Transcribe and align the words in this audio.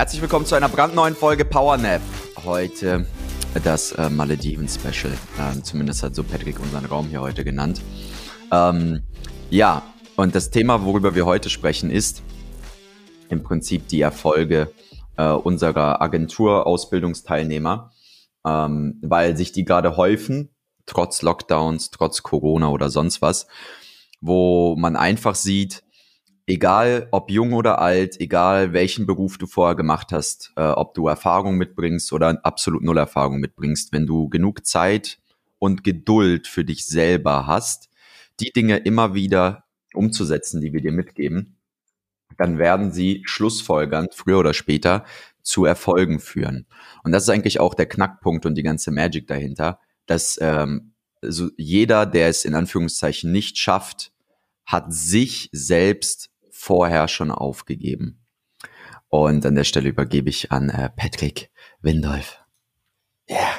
Herzlich 0.00 0.22
willkommen 0.22 0.46
zu 0.46 0.54
einer 0.54 0.70
brandneuen 0.70 1.14
Folge 1.14 1.44
PowerNap. 1.44 2.00
Heute 2.42 3.04
das 3.64 3.92
äh, 3.92 4.08
Malediven-Special. 4.08 5.12
Ähm, 5.38 5.62
zumindest 5.62 6.02
hat 6.02 6.14
so 6.14 6.24
Patrick 6.24 6.58
unseren 6.58 6.86
Raum 6.86 7.08
hier 7.08 7.20
heute 7.20 7.44
genannt. 7.44 7.82
Ähm, 8.50 9.02
ja, 9.50 9.82
und 10.16 10.34
das 10.34 10.48
Thema, 10.48 10.86
worüber 10.86 11.14
wir 11.14 11.26
heute 11.26 11.50
sprechen, 11.50 11.90
ist 11.90 12.22
im 13.28 13.42
Prinzip 13.42 13.88
die 13.88 14.00
Erfolge 14.00 14.72
äh, 15.18 15.32
unserer 15.32 16.00
Agentur-Ausbildungsteilnehmer, 16.00 17.92
ähm, 18.46 18.98
weil 19.02 19.36
sich 19.36 19.52
die 19.52 19.66
gerade 19.66 19.98
häufen, 19.98 20.48
trotz 20.86 21.20
Lockdowns, 21.20 21.90
trotz 21.90 22.22
Corona 22.22 22.70
oder 22.70 22.88
sonst 22.88 23.20
was, 23.20 23.48
wo 24.22 24.76
man 24.76 24.96
einfach 24.96 25.34
sieht, 25.34 25.82
egal 26.46 27.08
ob 27.10 27.30
jung 27.30 27.52
oder 27.52 27.80
alt, 27.80 28.20
egal 28.20 28.72
welchen 28.72 29.06
Beruf 29.06 29.38
du 29.38 29.46
vorher 29.46 29.76
gemacht 29.76 30.12
hast, 30.12 30.52
äh, 30.56 30.62
ob 30.62 30.94
du 30.94 31.08
Erfahrung 31.08 31.56
mitbringst 31.56 32.12
oder 32.12 32.40
absolut 32.44 32.82
null 32.82 32.98
Erfahrung 32.98 33.40
mitbringst, 33.40 33.92
wenn 33.92 34.06
du 34.06 34.28
genug 34.28 34.66
Zeit 34.66 35.18
und 35.58 35.84
Geduld 35.84 36.46
für 36.46 36.64
dich 36.64 36.86
selber 36.86 37.46
hast, 37.46 37.88
die 38.40 38.50
Dinge 38.50 38.78
immer 38.78 39.14
wieder 39.14 39.64
umzusetzen, 39.94 40.60
die 40.60 40.72
wir 40.72 40.80
dir 40.80 40.92
mitgeben, 40.92 41.56
dann 42.38 42.58
werden 42.58 42.92
sie 42.92 43.22
schlussfolgernd 43.24 44.14
früher 44.14 44.38
oder 44.38 44.54
später 44.54 45.04
zu 45.42 45.64
Erfolgen 45.64 46.20
führen. 46.20 46.66
Und 47.02 47.12
das 47.12 47.24
ist 47.24 47.30
eigentlich 47.30 47.60
auch 47.60 47.74
der 47.74 47.86
Knackpunkt 47.86 48.46
und 48.46 48.54
die 48.54 48.62
ganze 48.62 48.90
Magic 48.90 49.26
dahinter, 49.26 49.78
dass 50.06 50.38
ähm, 50.40 50.92
also 51.22 51.50
jeder, 51.56 52.06
der 52.06 52.28
es 52.28 52.44
in 52.44 52.54
Anführungszeichen 52.54 53.30
nicht 53.30 53.58
schafft, 53.58 54.12
hat 54.70 54.92
sich 54.92 55.48
selbst 55.52 56.30
vorher 56.50 57.08
schon 57.08 57.30
aufgegeben. 57.30 58.24
Und 59.08 59.44
an 59.44 59.56
der 59.56 59.64
Stelle 59.64 59.88
übergebe 59.88 60.30
ich 60.30 60.52
an 60.52 60.68
äh, 60.70 60.88
Patrick 60.90 61.50
Windolf. 61.80 62.38
Ja, 63.28 63.36
yeah. 63.36 63.50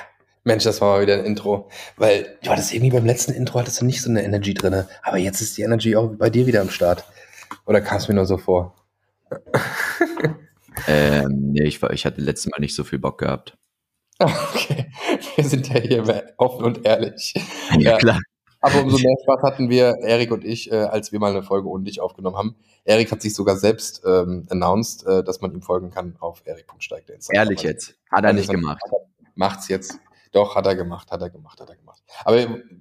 Mensch, 0.43 0.63
das 0.63 0.81
war 0.81 0.95
mal 0.95 1.01
wieder 1.01 1.15
ein 1.15 1.25
Intro. 1.25 1.69
Weil, 1.97 2.39
ja, 2.41 2.55
das 2.55 2.71
irgendwie 2.71 2.91
beim 2.91 3.05
letzten 3.05 3.33
Intro 3.33 3.59
hattest 3.59 3.81
du 3.81 3.85
nicht 3.85 4.01
so 4.01 4.09
eine 4.09 4.23
Energy 4.23 4.53
drin. 4.53 4.85
Aber 5.03 5.17
jetzt 5.17 5.41
ist 5.41 5.57
die 5.57 5.61
Energy 5.61 5.95
auch 5.95 6.15
bei 6.15 6.29
dir 6.29 6.47
wieder 6.47 6.61
am 6.61 6.69
Start. 6.69 7.03
Oder 7.65 7.81
kam 7.81 7.97
es 7.97 8.07
mir 8.07 8.15
nur 8.15 8.25
so 8.25 8.37
vor? 8.37 8.75
ähm, 10.87 11.51
nee, 11.51 11.63
ich, 11.63 11.83
ich 11.83 12.05
hatte 12.05 12.21
letztes 12.21 12.49
Mal 12.49 12.59
nicht 12.59 12.73
so 12.73 12.83
viel 12.83 12.99
Bock 12.99 13.19
gehabt. 13.19 13.57
Okay, 14.17 14.91
wir 15.35 15.43
sind 15.43 15.67
ja 15.67 15.79
hier 15.79 16.33
offen 16.37 16.63
und 16.63 16.85
ehrlich. 16.85 17.33
Ja, 17.71 17.91
ja. 17.91 17.97
klar. 17.97 18.19
Aber 18.61 18.83
umso 18.83 18.97
mehr 18.99 19.15
Spaß 19.23 19.41
hatten 19.41 19.69
wir, 19.69 19.97
Erik 20.01 20.31
und 20.31 20.45
ich, 20.45 20.71
äh, 20.71 20.75
als 20.75 21.11
wir 21.11 21.19
mal 21.19 21.31
eine 21.31 21.43
Folge 21.43 21.67
ohne 21.67 21.83
dich 21.83 21.99
aufgenommen 21.99 22.37
haben. 22.37 22.55
Erik 22.85 23.11
hat 23.11 23.21
sich 23.21 23.33
sogar 23.33 23.57
selbst 23.57 24.03
ähm, 24.05 24.45
announced, 24.49 25.05
äh, 25.05 25.23
dass 25.23 25.41
man 25.41 25.51
ihm 25.51 25.61
folgen 25.61 25.89
kann 25.89 26.15
auf 26.19 26.43
erik.steig. 26.45 27.03
Ehrlich 27.31 27.63
jetzt? 27.63 27.95
Hat 28.11 28.23
er 28.23 28.33
nicht 28.33 28.49
gemacht. 28.49 28.81
Macht's 29.35 29.67
jetzt. 29.67 29.99
Doch, 30.31 30.55
hat 30.55 30.65
er 30.65 30.75
gemacht, 30.75 31.11
hat 31.11 31.21
er 31.21 31.29
gemacht, 31.29 31.59
hat 31.59 31.69
er 31.69 31.75
gemacht. 31.75 32.01
Aber 32.23 32.37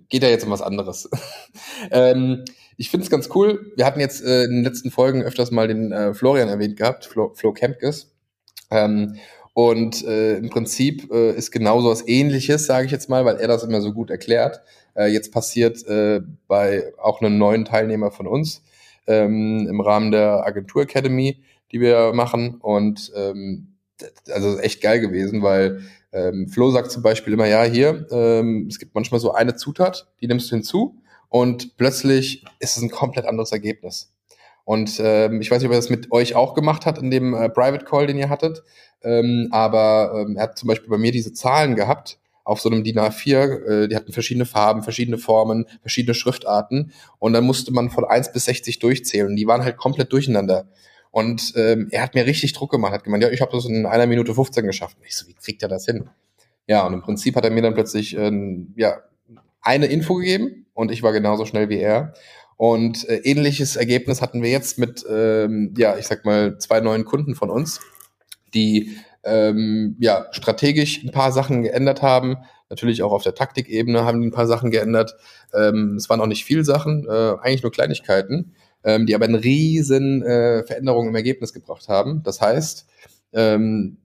geht 0.09 0.22
ja 0.22 0.28
jetzt 0.28 0.45
um 0.45 0.50
was 0.50 0.62
anderes. 0.62 1.09
ähm, 1.91 2.44
ich 2.76 2.91
finde 2.91 3.05
es 3.05 3.10
ganz 3.10 3.28
cool. 3.34 3.72
Wir 3.76 3.87
hatten 3.87 4.00
jetzt 4.00 4.22
äh, 4.22 4.44
in 4.44 4.50
den 4.50 4.65
letzten 4.65 4.91
Folgen 4.91 5.22
öfters 5.22 5.50
mal 5.50 5.66
den 5.66 5.93
äh, 5.93 6.15
Florian 6.15 6.49
erwähnt 6.49 6.76
gehabt, 6.76 7.06
Flo, 7.06 7.32
Flo 7.34 7.53
Kempkes. 7.53 8.15
Ähm, 8.71 9.16
und 9.53 10.05
äh, 10.05 10.37
im 10.37 10.49
Prinzip 10.49 11.10
äh, 11.12 11.32
ist 11.32 11.50
genauso 11.50 11.91
was 11.91 12.06
ähnliches, 12.06 12.66
sage 12.66 12.87
ich 12.87 12.93
jetzt 12.93 13.09
mal, 13.09 13.25
weil 13.25 13.37
er 13.37 13.49
das 13.49 13.65
immer 13.65 13.81
so 13.81 13.93
gut 13.93 14.10
erklärt. 14.10 14.60
Äh, 14.95 15.06
jetzt 15.09 15.33
passiert 15.33 15.87
äh, 15.87 16.21
bei 16.47 16.93
auch 16.99 17.21
einem 17.21 17.39
neuen 17.39 17.65
Teilnehmer 17.65 18.11
von 18.11 18.27
uns 18.27 18.62
ähm, 19.06 19.67
im 19.69 19.81
Rahmen 19.81 20.11
der 20.11 20.47
Agentur 20.47 20.83
Academy, 20.83 21.43
die 21.73 21.81
wir 21.81 22.12
machen. 22.12 22.56
Und 22.61 23.12
ähm, 23.17 23.75
also 24.31 24.59
echt 24.59 24.81
geil 24.81 25.00
gewesen, 25.00 25.43
weil 25.43 25.83
ähm, 26.12 26.49
Flo 26.49 26.71
sagt 26.71 26.91
zum 26.91 27.03
Beispiel 27.03 27.33
immer, 27.33 27.47
ja, 27.47 27.62
hier, 27.65 28.06
ähm, 28.11 28.67
es 28.69 28.79
gibt 28.79 28.95
manchmal 28.95 29.21
so 29.21 29.33
eine 29.33 29.55
Zutat, 29.56 30.09
die 30.21 30.27
nimmst 30.27 30.50
du 30.50 30.56
hinzu 30.56 30.97
und 31.29 31.77
plötzlich 31.77 32.45
ist 32.59 32.77
es 32.77 32.83
ein 32.83 32.91
komplett 32.91 33.27
anderes 33.27 33.53
Ergebnis. 33.53 34.12
Und 34.65 35.00
ähm, 35.03 35.41
ich 35.41 35.50
weiß 35.50 35.61
nicht, 35.61 35.69
ob 35.69 35.73
er 35.73 35.79
das 35.79 35.91
mit 35.91 36.12
euch 36.12 36.34
auch 36.34 36.55
gemacht 36.55 36.87
hat 36.87 36.99
in 36.99 37.11
dem 37.11 37.34
äh, 37.34 37.49
Private 37.49 37.84
Call, 37.84 38.06
den 38.06 38.19
ihr 38.19 38.29
hattet. 38.29 38.62
Ähm, 39.03 39.49
aber 39.50 40.12
ähm, 40.15 40.37
er 40.37 40.45
hat 40.45 40.59
zum 40.59 40.69
Beispiel 40.69 40.91
bei 40.91 40.99
mir 40.99 41.12
diese 41.12 41.33
Zahlen 41.33 41.75
gehabt 41.75 42.19
auf 42.50 42.61
so 42.61 42.69
einem 42.69 42.83
DIN 42.83 42.99
A4. 42.99 43.84
Äh, 43.84 43.88
die 43.88 43.94
hatten 43.94 44.12
verschiedene 44.12 44.44
Farben, 44.44 44.83
verschiedene 44.83 45.19
Formen, 45.19 45.66
verschiedene 45.83 46.15
Schriftarten. 46.15 46.93
Und 47.21 47.33
dann 47.33 47.44
musste 47.44 47.72
man 47.72 47.91
von 47.91 48.05
1 48.05 48.33
bis 48.33 48.47
60 48.47 48.81
durchzählen. 48.81 49.37
Die 49.37 49.47
waren 49.47 49.62
halt 49.62 49.77
komplett 49.77 50.12
durcheinander. 50.12 50.66
Und 51.12 51.53
ähm, 51.56 51.88
er 51.93 52.03
hat 52.03 52.15
mir 52.16 52.27
richtig 52.27 52.53
Druck 52.53 52.72
gemacht, 52.72 52.93
hat 52.93 53.05
gemeint, 53.05 53.22
ja, 53.22 53.31
ich 53.31 53.41
habe 53.41 53.53
das 53.53 53.66
in 53.66 53.87
einer 53.87 54.06
Minute 54.06 54.34
15 54.34 54.66
geschafft. 54.66 54.97
Und 54.99 55.06
ich 55.06 55.16
so, 55.16 55.28
wie 55.28 55.34
kriegt 55.34 55.62
er 55.62 55.69
das 55.69 55.84
hin? 55.87 56.11
Ja, 56.66 56.84
und 56.87 56.93
im 56.94 57.03
Prinzip 57.03 57.37
hat 57.37 57.44
er 57.44 57.50
mir 57.50 57.62
dann 57.62 57.75
plötzlich 57.75 58.16
ähm, 58.16 58.75
ja, 58.77 58.99
eine 59.62 59.87
Info 59.87 60.17
gegeben 60.17 60.67
und 60.75 60.91
ich 60.91 61.03
war 61.03 61.12
genauso 61.12 61.47
schnell 61.47 61.69
wie 61.69 61.78
er. 61.78 62.15
Und 62.56 63.09
äh, 63.09 63.17
ähnliches 63.19 63.77
Ergebnis 63.77 64.21
hatten 64.21 64.43
wir 64.43 64.50
jetzt 64.50 64.78
mit, 64.78 65.05
ähm, 65.09 65.72
ja, 65.77 65.97
ich 65.97 66.06
sag 66.06 66.25
mal, 66.25 66.59
zwei 66.59 66.81
neuen 66.81 67.05
Kunden 67.05 67.34
von 67.34 67.49
uns, 67.49 67.81
die 68.55 68.97
ähm, 69.25 69.97
ja 70.00 70.27
strategisch 70.33 71.03
ein 71.05 71.12
paar 71.12 71.33
Sachen 71.33 71.62
geändert 71.62 72.03
haben. 72.03 72.37
Natürlich 72.69 73.03
auch 73.03 73.12
auf 73.12 73.22
der 73.22 73.34
Taktikebene 73.34 74.05
haben 74.05 74.21
die 74.21 74.28
ein 74.28 74.33
paar 74.33 74.47
Sachen 74.47 74.71
geändert. 74.71 75.15
Ähm, 75.53 75.97
es 75.97 76.09
waren 76.09 76.21
auch 76.21 76.27
nicht 76.27 76.44
viel 76.44 76.65
Sachen, 76.65 77.06
äh, 77.09 77.34
eigentlich 77.41 77.62
nur 77.62 77.72
Kleinigkeiten, 77.72 78.55
ähm, 78.84 79.06
die 79.06 79.15
aber 79.15 79.25
eine 79.25 79.43
riesen 79.43 80.22
äh, 80.22 80.65
Veränderung 80.65 81.09
im 81.09 81.15
Ergebnis 81.15 81.53
gebracht 81.53 81.88
haben. 81.88 82.22
Das 82.22 82.41
heißt, 82.41 82.87
ähm, 83.33 83.99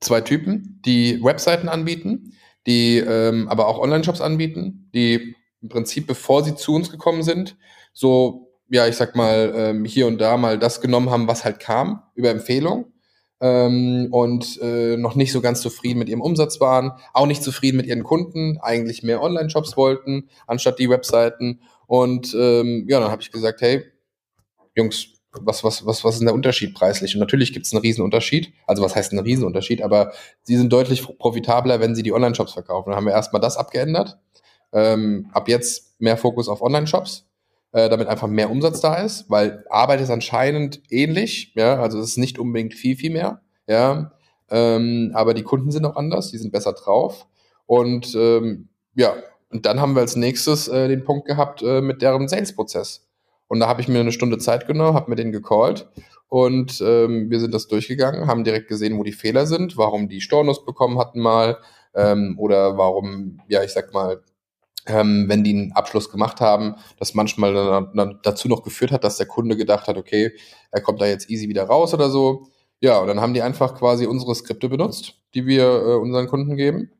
zwei 0.00 0.20
Typen, 0.20 0.80
die 0.84 1.22
Webseiten 1.22 1.68
anbieten, 1.68 2.32
die 2.66 2.98
ähm, 2.98 3.48
aber 3.48 3.68
auch 3.68 3.78
Online-Shops 3.78 4.20
anbieten, 4.20 4.90
die 4.94 5.36
im 5.60 5.68
Prinzip, 5.68 6.06
bevor 6.06 6.44
sie 6.44 6.54
zu 6.56 6.74
uns 6.74 6.90
gekommen 6.90 7.22
sind, 7.22 7.56
so, 7.92 8.52
ja, 8.68 8.86
ich 8.86 8.96
sag 8.96 9.14
mal, 9.14 9.52
ähm, 9.54 9.84
hier 9.84 10.06
und 10.06 10.18
da 10.20 10.36
mal 10.36 10.58
das 10.58 10.80
genommen 10.80 11.10
haben, 11.10 11.28
was 11.28 11.44
halt 11.44 11.60
kam, 11.60 12.02
über 12.14 12.30
Empfehlung. 12.30 12.92
Ähm, 13.40 14.08
und 14.10 14.60
äh, 14.62 14.96
noch 14.96 15.16
nicht 15.16 15.32
so 15.32 15.40
ganz 15.40 15.60
zufrieden 15.60 15.98
mit 15.98 16.08
ihrem 16.08 16.20
Umsatz 16.20 16.60
waren, 16.60 16.92
auch 17.12 17.26
nicht 17.26 17.42
zufrieden 17.42 17.76
mit 17.76 17.86
ihren 17.86 18.04
Kunden, 18.04 18.58
eigentlich 18.60 19.02
mehr 19.02 19.22
Online-Shops 19.22 19.76
wollten, 19.76 20.28
anstatt 20.46 20.78
die 20.78 20.88
Webseiten. 20.88 21.60
Und 21.86 22.34
ähm, 22.38 22.86
ja, 22.88 23.00
dann 23.00 23.10
habe 23.10 23.22
ich 23.22 23.32
gesagt, 23.32 23.60
hey, 23.60 23.84
Jungs, 24.74 25.08
was, 25.32 25.64
was, 25.64 25.84
was, 25.84 26.04
was 26.04 26.14
ist 26.14 26.20
denn 26.20 26.26
der 26.26 26.34
Unterschied 26.34 26.74
preislich? 26.74 27.14
Und 27.14 27.20
natürlich 27.20 27.52
gibt 27.52 27.66
es 27.66 27.72
einen 27.72 27.82
Riesenunterschied. 27.82 28.52
Also 28.66 28.82
was 28.82 28.94
heißt 28.94 29.12
ein 29.12 29.18
Riesenunterschied? 29.18 29.82
Aber 29.82 30.12
sie 30.42 30.56
sind 30.56 30.72
deutlich 30.72 31.02
profitabler, 31.18 31.80
wenn 31.80 31.94
sie 31.94 32.04
die 32.04 32.12
Online-Shops 32.12 32.52
verkaufen. 32.52 32.90
Dann 32.90 32.96
haben 32.96 33.06
wir 33.06 33.12
erstmal 33.12 33.42
das 33.42 33.56
abgeändert 33.56 34.18
ähm, 34.74 35.30
ab 35.32 35.48
jetzt 35.48 35.98
mehr 36.00 36.16
Fokus 36.18 36.48
auf 36.48 36.60
Online-Shops, 36.60 37.26
äh, 37.74 37.88
damit 37.88 38.06
einfach 38.06 38.28
mehr 38.28 38.50
Umsatz 38.50 38.80
da 38.80 38.94
ist, 38.94 39.28
weil 39.28 39.64
Arbeit 39.68 40.00
ist 40.00 40.10
anscheinend 40.10 40.80
ähnlich, 40.90 41.52
ja, 41.56 41.82
also 41.82 41.98
es 41.98 42.10
ist 42.10 42.18
nicht 42.18 42.38
unbedingt 42.38 42.72
viel, 42.72 42.96
viel 42.96 43.12
mehr, 43.12 43.42
ja, 43.66 44.12
ähm, 44.48 45.10
aber 45.12 45.34
die 45.34 45.42
Kunden 45.42 45.72
sind 45.72 45.84
auch 45.84 45.96
anders, 45.96 46.30
die 46.30 46.38
sind 46.38 46.52
besser 46.52 46.72
drauf 46.72 47.26
und 47.66 48.14
ähm, 48.14 48.68
ja, 48.94 49.14
und 49.50 49.66
dann 49.66 49.80
haben 49.80 49.94
wir 49.94 50.02
als 50.02 50.14
nächstes 50.14 50.68
äh, 50.68 50.86
den 50.86 51.02
Punkt 51.02 51.26
gehabt 51.26 51.62
äh, 51.62 51.80
mit 51.80 52.00
deren 52.00 52.28
Sales-Prozess. 52.28 53.08
Und 53.48 53.60
da 53.60 53.68
habe 53.68 53.80
ich 53.80 53.88
mir 53.88 54.00
eine 54.00 54.12
Stunde 54.12 54.38
Zeit 54.38 54.66
genommen, 54.66 54.94
habe 54.94 55.10
mir 55.10 55.16
den 55.16 55.32
gecallt 55.32 55.88
und 56.28 56.80
ähm, 56.80 57.28
wir 57.28 57.40
sind 57.40 57.52
das 57.52 57.66
durchgegangen, 57.66 58.28
haben 58.28 58.44
direkt 58.44 58.68
gesehen, 58.68 58.98
wo 58.98 59.02
die 59.02 59.12
Fehler 59.12 59.46
sind, 59.46 59.76
warum 59.76 60.08
die 60.08 60.20
Stornos 60.20 60.64
bekommen 60.64 60.98
hatten 60.98 61.20
mal 61.20 61.58
ähm, 61.94 62.36
oder 62.38 62.78
warum, 62.78 63.40
ja, 63.48 63.62
ich 63.64 63.72
sag 63.72 63.92
mal, 63.92 64.22
ähm, 64.86 65.26
wenn 65.28 65.44
die 65.44 65.54
einen 65.54 65.72
Abschluss 65.72 66.10
gemacht 66.10 66.40
haben, 66.40 66.74
das 66.98 67.14
manchmal 67.14 67.54
dann, 67.54 67.90
dann 67.94 68.20
dazu 68.22 68.48
noch 68.48 68.62
geführt 68.62 68.92
hat, 68.92 69.04
dass 69.04 69.16
der 69.16 69.26
Kunde 69.26 69.56
gedacht 69.56 69.86
hat, 69.86 69.96
okay, 69.96 70.32
er 70.70 70.80
kommt 70.80 71.00
da 71.00 71.06
jetzt 71.06 71.30
easy 71.30 71.48
wieder 71.48 71.64
raus 71.64 71.94
oder 71.94 72.10
so. 72.10 72.48
Ja, 72.80 72.98
und 72.98 73.06
dann 73.06 73.20
haben 73.20 73.34
die 73.34 73.42
einfach 73.42 73.74
quasi 73.74 74.06
unsere 74.06 74.34
Skripte 74.34 74.68
benutzt, 74.68 75.14
die 75.34 75.46
wir 75.46 75.64
äh, 75.64 75.94
unseren 75.94 76.26
Kunden 76.26 76.56
geben 76.56 76.90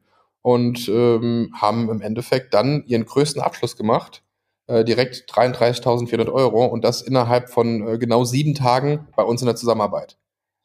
und 0.40 0.88
ähm, 0.88 1.50
haben 1.54 1.90
im 1.90 2.00
Endeffekt 2.00 2.54
dann 2.54 2.84
ihren 2.86 3.04
größten 3.04 3.42
Abschluss 3.42 3.76
gemacht, 3.76 4.22
äh, 4.66 4.84
direkt 4.84 5.30
33.400 5.30 6.32
Euro 6.32 6.64
und 6.66 6.84
das 6.84 7.02
innerhalb 7.02 7.50
von 7.50 7.86
äh, 7.86 7.98
genau 7.98 8.24
sieben 8.24 8.54
Tagen 8.54 9.08
bei 9.16 9.22
uns 9.22 9.42
in 9.42 9.46
der 9.46 9.56
Zusammenarbeit. 9.56 10.16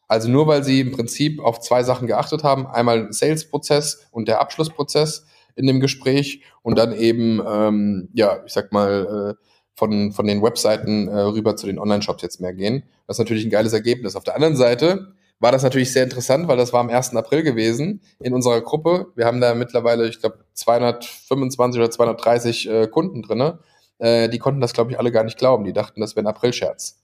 Also 0.07 0.27
nur 0.29 0.47
weil 0.47 0.63
sie 0.63 0.81
im 0.81 0.91
Prinzip 0.91 1.39
auf 1.39 1.59
zwei 1.59 1.83
Sachen 1.83 2.07
geachtet 2.07 2.43
haben, 2.43 2.65
einmal 2.65 3.13
Sales-Prozess 3.13 4.07
und 4.11 4.27
der 4.27 4.41
Abschlussprozess 4.41 5.25
in 5.55 5.67
dem 5.67 5.79
Gespräch 5.79 6.43
und 6.61 6.77
dann 6.77 6.93
eben, 6.93 7.41
ähm, 7.47 8.09
ja, 8.13 8.39
ich 8.45 8.53
sag 8.53 8.71
mal, 8.71 9.35
äh, 9.37 9.45
von, 9.75 10.11
von 10.11 10.27
den 10.27 10.43
Webseiten 10.43 11.07
äh, 11.07 11.19
rüber 11.19 11.55
zu 11.55 11.65
den 11.65 11.79
Online-Shops 11.79 12.21
jetzt 12.21 12.41
mehr 12.41 12.53
gehen. 12.53 12.83
Das 13.07 13.15
ist 13.15 13.19
natürlich 13.19 13.45
ein 13.45 13.49
geiles 13.49 13.73
Ergebnis. 13.73 14.15
Auf 14.15 14.25
der 14.25 14.35
anderen 14.35 14.57
Seite 14.57 15.13
war 15.39 15.53
das 15.53 15.63
natürlich 15.63 15.93
sehr 15.93 16.03
interessant, 16.03 16.49
weil 16.49 16.57
das 16.57 16.73
war 16.73 16.81
am 16.81 16.89
1. 16.89 17.15
April 17.15 17.43
gewesen 17.43 18.01
in 18.19 18.33
unserer 18.33 18.59
Gruppe. 18.61 19.07
Wir 19.15 19.25
haben 19.25 19.39
da 19.39 19.55
mittlerweile, 19.55 20.07
ich 20.07 20.19
glaube, 20.19 20.39
225 20.53 21.79
oder 21.79 21.89
230 21.89 22.69
äh, 22.69 22.87
Kunden 22.87 23.21
drinne. 23.21 23.59
Äh, 23.99 24.27
die 24.27 24.37
konnten 24.37 24.59
das, 24.59 24.73
glaube 24.73 24.91
ich, 24.91 24.99
alle 24.99 25.11
gar 25.11 25.23
nicht 25.23 25.37
glauben. 25.37 25.63
Die 25.63 25.73
dachten, 25.73 26.01
das 26.01 26.15
wäre 26.15 26.25
ein 26.25 26.29
April-Scherz. 26.29 26.99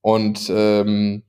Und 0.00 0.50
ähm, 0.50 1.22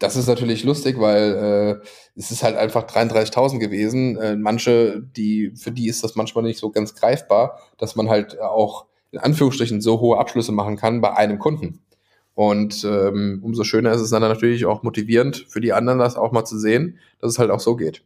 das 0.00 0.16
ist 0.16 0.26
natürlich 0.26 0.64
lustig, 0.64 0.98
weil 0.98 1.80
äh, 1.82 1.86
es 2.16 2.30
ist 2.30 2.42
halt 2.42 2.56
einfach 2.56 2.86
33.000 2.86 3.58
gewesen. 3.58 4.16
Äh, 4.16 4.34
manche, 4.34 5.00
die 5.00 5.52
für 5.54 5.70
die 5.70 5.88
ist 5.88 6.02
das 6.02 6.16
manchmal 6.16 6.42
nicht 6.42 6.58
so 6.58 6.70
ganz 6.70 6.94
greifbar, 6.94 7.60
dass 7.78 7.96
man 7.96 8.08
halt 8.08 8.40
auch 8.40 8.86
in 9.12 9.18
Anführungsstrichen 9.18 9.80
so 9.80 10.00
hohe 10.00 10.18
Abschlüsse 10.18 10.52
machen 10.52 10.76
kann 10.76 11.02
bei 11.02 11.14
einem 11.14 11.38
Kunden. 11.38 11.82
Und 12.34 12.82
ähm, 12.84 13.40
umso 13.42 13.62
schöner 13.62 13.92
ist 13.92 14.00
es 14.00 14.10
dann 14.10 14.22
natürlich 14.22 14.64
auch 14.64 14.82
motivierend 14.82 15.44
für 15.48 15.60
die 15.60 15.74
anderen, 15.74 15.98
das 15.98 16.16
auch 16.16 16.32
mal 16.32 16.46
zu 16.46 16.58
sehen, 16.58 16.98
dass 17.20 17.32
es 17.32 17.38
halt 17.38 17.50
auch 17.50 17.60
so 17.60 17.76
geht. 17.76 18.02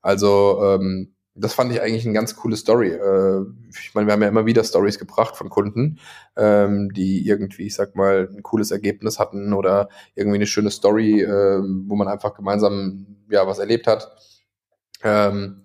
Also 0.00 0.60
ähm, 0.62 1.13
das 1.34 1.54
fand 1.54 1.72
ich 1.72 1.80
eigentlich 1.80 2.04
eine 2.04 2.14
ganz 2.14 2.36
coole 2.36 2.56
Story. 2.56 2.90
Äh, 2.90 3.44
ich 3.70 3.94
meine, 3.94 4.06
wir 4.06 4.12
haben 4.12 4.22
ja 4.22 4.28
immer 4.28 4.46
wieder 4.46 4.62
Stories 4.62 4.98
gebracht 4.98 5.36
von 5.36 5.50
Kunden, 5.50 5.98
ähm, 6.36 6.92
die 6.92 7.26
irgendwie, 7.26 7.66
ich 7.66 7.74
sag 7.74 7.96
mal, 7.96 8.28
ein 8.32 8.42
cooles 8.42 8.70
Ergebnis 8.70 9.18
hatten 9.18 9.52
oder 9.52 9.88
irgendwie 10.14 10.36
eine 10.36 10.46
schöne 10.46 10.70
Story, 10.70 11.22
äh, 11.22 11.60
wo 11.60 11.96
man 11.96 12.08
einfach 12.08 12.34
gemeinsam 12.34 13.06
ja 13.28 13.46
was 13.46 13.58
erlebt 13.58 13.86
hat. 13.88 14.16
Ähm, 15.02 15.62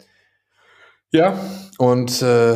ja, 1.12 1.39
und 1.77 2.22
äh, 2.22 2.56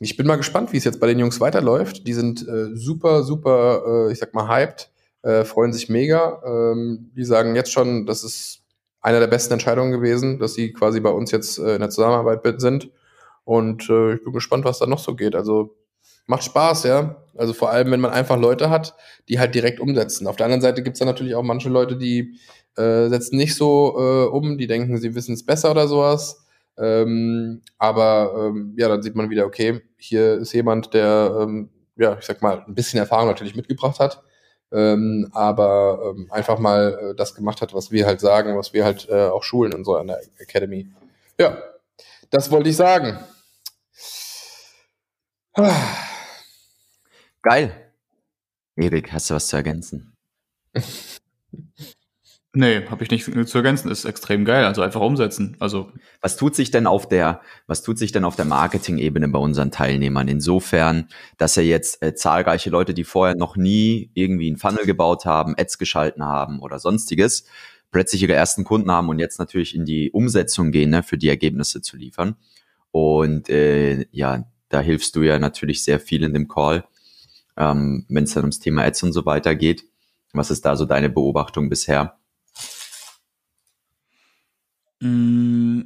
ich 0.00 0.16
bin 0.16 0.26
mal 0.26 0.36
gespannt, 0.36 0.72
wie 0.72 0.78
es 0.78 0.84
jetzt 0.84 1.00
bei 1.00 1.06
den 1.06 1.18
Jungs 1.18 1.40
weiterläuft. 1.40 2.06
Die 2.06 2.14
sind 2.14 2.46
äh, 2.46 2.74
super, 2.74 3.22
super, 3.22 4.08
ich 4.10 4.18
sag 4.18 4.34
mal, 4.34 4.48
hyped, 4.48 4.90
freuen 5.44 5.72
sich 5.72 5.88
mega. 5.88 6.42
Ähm, 6.44 7.10
die 7.16 7.24
sagen 7.24 7.54
jetzt 7.56 7.72
schon, 7.72 8.04
das 8.04 8.24
ist 8.24 8.63
einer 9.04 9.20
der 9.20 9.26
besten 9.26 9.52
Entscheidungen 9.52 9.92
gewesen, 9.92 10.38
dass 10.38 10.54
sie 10.54 10.72
quasi 10.72 10.98
bei 10.98 11.10
uns 11.10 11.30
jetzt 11.30 11.58
äh, 11.58 11.74
in 11.74 11.80
der 11.80 11.90
Zusammenarbeit 11.90 12.60
sind. 12.60 12.90
Und 13.44 13.88
äh, 13.90 14.14
ich 14.14 14.24
bin 14.24 14.32
gespannt, 14.32 14.64
was 14.64 14.78
da 14.78 14.86
noch 14.86 14.98
so 14.98 15.14
geht. 15.14 15.34
Also 15.34 15.76
macht 16.26 16.42
Spaß, 16.42 16.84
ja. 16.84 17.22
Also 17.36 17.52
vor 17.52 17.70
allem, 17.70 17.90
wenn 17.90 18.00
man 18.00 18.12
einfach 18.12 18.38
Leute 18.38 18.70
hat, 18.70 18.96
die 19.28 19.38
halt 19.38 19.54
direkt 19.54 19.78
umsetzen. 19.78 20.26
Auf 20.26 20.36
der 20.36 20.46
anderen 20.46 20.62
Seite 20.62 20.82
gibt 20.82 20.94
es 20.94 21.00
dann 21.00 21.08
natürlich 21.08 21.34
auch 21.34 21.42
manche 21.42 21.68
Leute, 21.68 21.98
die 21.98 22.38
äh, 22.76 23.08
setzen 23.08 23.36
nicht 23.36 23.54
so 23.54 23.94
äh, 23.98 24.26
um, 24.34 24.56
die 24.56 24.66
denken, 24.66 24.96
sie 24.96 25.14
wissen 25.14 25.34
es 25.34 25.44
besser 25.44 25.72
oder 25.72 25.86
sowas. 25.86 26.42
Ähm, 26.78 27.60
aber 27.76 28.52
ähm, 28.54 28.74
ja, 28.78 28.88
dann 28.88 29.02
sieht 29.02 29.16
man 29.16 29.28
wieder, 29.28 29.44
okay, 29.44 29.82
hier 29.98 30.38
ist 30.38 30.54
jemand, 30.54 30.94
der, 30.94 31.40
ähm, 31.42 31.68
ja, 31.96 32.16
ich 32.18 32.24
sag 32.24 32.40
mal, 32.40 32.64
ein 32.66 32.74
bisschen 32.74 33.00
Erfahrung 33.00 33.28
natürlich 33.28 33.54
mitgebracht 33.54 34.00
hat, 34.00 34.22
ähm, 34.74 35.30
aber 35.32 36.14
ähm, 36.16 36.26
einfach 36.30 36.58
mal 36.58 36.98
äh, 37.00 37.14
das 37.14 37.34
gemacht 37.34 37.60
hat, 37.62 37.72
was 37.72 37.90
wir 37.90 38.06
halt 38.06 38.20
sagen, 38.20 38.58
was 38.58 38.72
wir 38.72 38.84
halt 38.84 39.08
äh, 39.08 39.28
auch 39.28 39.42
schulen 39.42 39.72
und 39.72 39.84
so 39.84 39.96
an 39.96 40.08
der 40.08 40.20
Academy. 40.38 40.88
Ja, 41.38 41.56
das 42.30 42.50
wollte 42.50 42.68
ich 42.68 42.76
sagen. 42.76 43.18
Geil. 47.42 47.92
Erik, 48.76 49.12
hast 49.12 49.30
du 49.30 49.34
was 49.34 49.46
zu 49.46 49.56
ergänzen? 49.56 50.16
Nee, 52.56 52.86
habe 52.86 53.02
ich 53.02 53.10
nicht 53.10 53.24
zu 53.24 53.58
ergänzen. 53.58 53.90
Ist 53.90 54.04
extrem 54.04 54.44
geil. 54.44 54.64
Also 54.64 54.80
einfach 54.80 55.00
umsetzen. 55.00 55.56
Also 55.58 55.90
was 56.20 56.36
tut 56.36 56.54
sich 56.54 56.70
denn 56.70 56.86
auf 56.86 57.08
der 57.08 57.40
was 57.66 57.82
tut 57.82 57.98
sich 57.98 58.12
denn 58.12 58.24
auf 58.24 58.36
der 58.36 58.44
Marketing-Ebene 58.44 59.26
bei 59.26 59.40
unseren 59.40 59.72
Teilnehmern 59.72 60.28
insofern, 60.28 61.08
dass 61.36 61.56
er 61.56 61.64
jetzt 61.64 62.00
äh, 62.00 62.14
zahlreiche 62.14 62.70
Leute, 62.70 62.94
die 62.94 63.02
vorher 63.02 63.34
noch 63.34 63.56
nie 63.56 64.10
irgendwie 64.14 64.46
einen 64.46 64.56
Funnel 64.56 64.86
gebaut 64.86 65.24
haben, 65.24 65.56
Ads 65.58 65.78
geschalten 65.78 66.24
haben 66.24 66.60
oder 66.60 66.78
sonstiges, 66.78 67.44
plötzlich 67.90 68.22
ihre 68.22 68.34
ersten 68.34 68.62
Kunden 68.62 68.90
haben 68.92 69.08
und 69.08 69.18
jetzt 69.18 69.40
natürlich 69.40 69.74
in 69.74 69.84
die 69.84 70.12
Umsetzung 70.12 70.70
gehen, 70.70 70.90
ne, 70.90 71.02
für 71.02 71.18
die 71.18 71.28
Ergebnisse 71.28 71.82
zu 71.82 71.96
liefern. 71.96 72.36
Und 72.92 73.48
äh, 73.50 74.06
ja, 74.12 74.44
da 74.68 74.80
hilfst 74.80 75.16
du 75.16 75.22
ja 75.22 75.40
natürlich 75.40 75.82
sehr 75.82 75.98
viel 75.98 76.22
in 76.22 76.32
dem 76.34 76.46
Call, 76.46 76.84
ähm, 77.56 78.06
wenn 78.08 78.24
es 78.24 78.34
dann 78.34 78.44
ums 78.44 78.60
Thema 78.60 78.84
Ads 78.84 79.02
und 79.02 79.12
so 79.12 79.26
weiter 79.26 79.56
geht. 79.56 79.84
Was 80.32 80.52
ist 80.52 80.64
da 80.64 80.76
so 80.76 80.84
deine 80.84 81.10
Beobachtung 81.10 81.68
bisher? 81.68 82.16
Mm, 85.04 85.82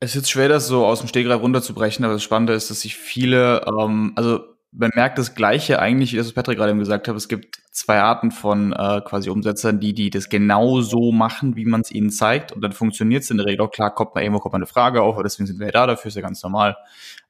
es 0.00 0.10
ist 0.10 0.14
jetzt 0.16 0.30
schwer, 0.30 0.48
das 0.48 0.66
so 0.66 0.86
aus 0.86 1.00
dem 1.00 1.08
Stegreif 1.08 1.42
runterzubrechen, 1.42 2.04
aber 2.04 2.14
das 2.14 2.22
Spannende 2.22 2.54
ist, 2.54 2.70
dass 2.70 2.80
sich 2.80 2.96
viele, 2.96 3.66
ähm, 3.66 4.12
also 4.16 4.40
man 4.72 4.90
merkt 4.94 5.18
das 5.18 5.34
Gleiche 5.34 5.78
eigentlich, 5.80 6.12
wie 6.12 6.16
das 6.16 6.32
Patrick 6.32 6.56
gerade 6.56 6.70
eben 6.70 6.78
gesagt 6.78 7.06
hat. 7.06 7.16
Es 7.16 7.28
gibt 7.28 7.60
zwei 7.70 8.00
Arten 8.00 8.30
von 8.30 8.72
äh, 8.72 9.02
quasi 9.04 9.28
Umsetzern, 9.28 9.78
die, 9.78 9.92
die 9.92 10.08
das 10.10 10.28
genau 10.30 10.80
so 10.80 11.12
machen, 11.12 11.56
wie 11.56 11.66
man 11.66 11.82
es 11.82 11.90
ihnen 11.90 12.10
zeigt. 12.10 12.52
Und 12.52 12.62
dann 12.62 12.72
funktioniert 12.72 13.24
es 13.24 13.30
in 13.30 13.36
der 13.36 13.46
Regel 13.46 13.66
auch. 13.66 13.70
Klar, 13.70 13.94
kommt 13.94 14.14
mal 14.14 14.22
irgendwo 14.22 14.40
kommt 14.40 14.52
mal 14.52 14.58
eine 14.58 14.66
Frage 14.66 15.02
auf, 15.02 15.16
aber 15.16 15.24
deswegen 15.24 15.46
sind 15.46 15.58
wir 15.58 15.66
ja 15.66 15.72
da, 15.72 15.86
dafür 15.86 16.08
ist 16.08 16.14
ja 16.14 16.22
ganz 16.22 16.42
normal. 16.42 16.76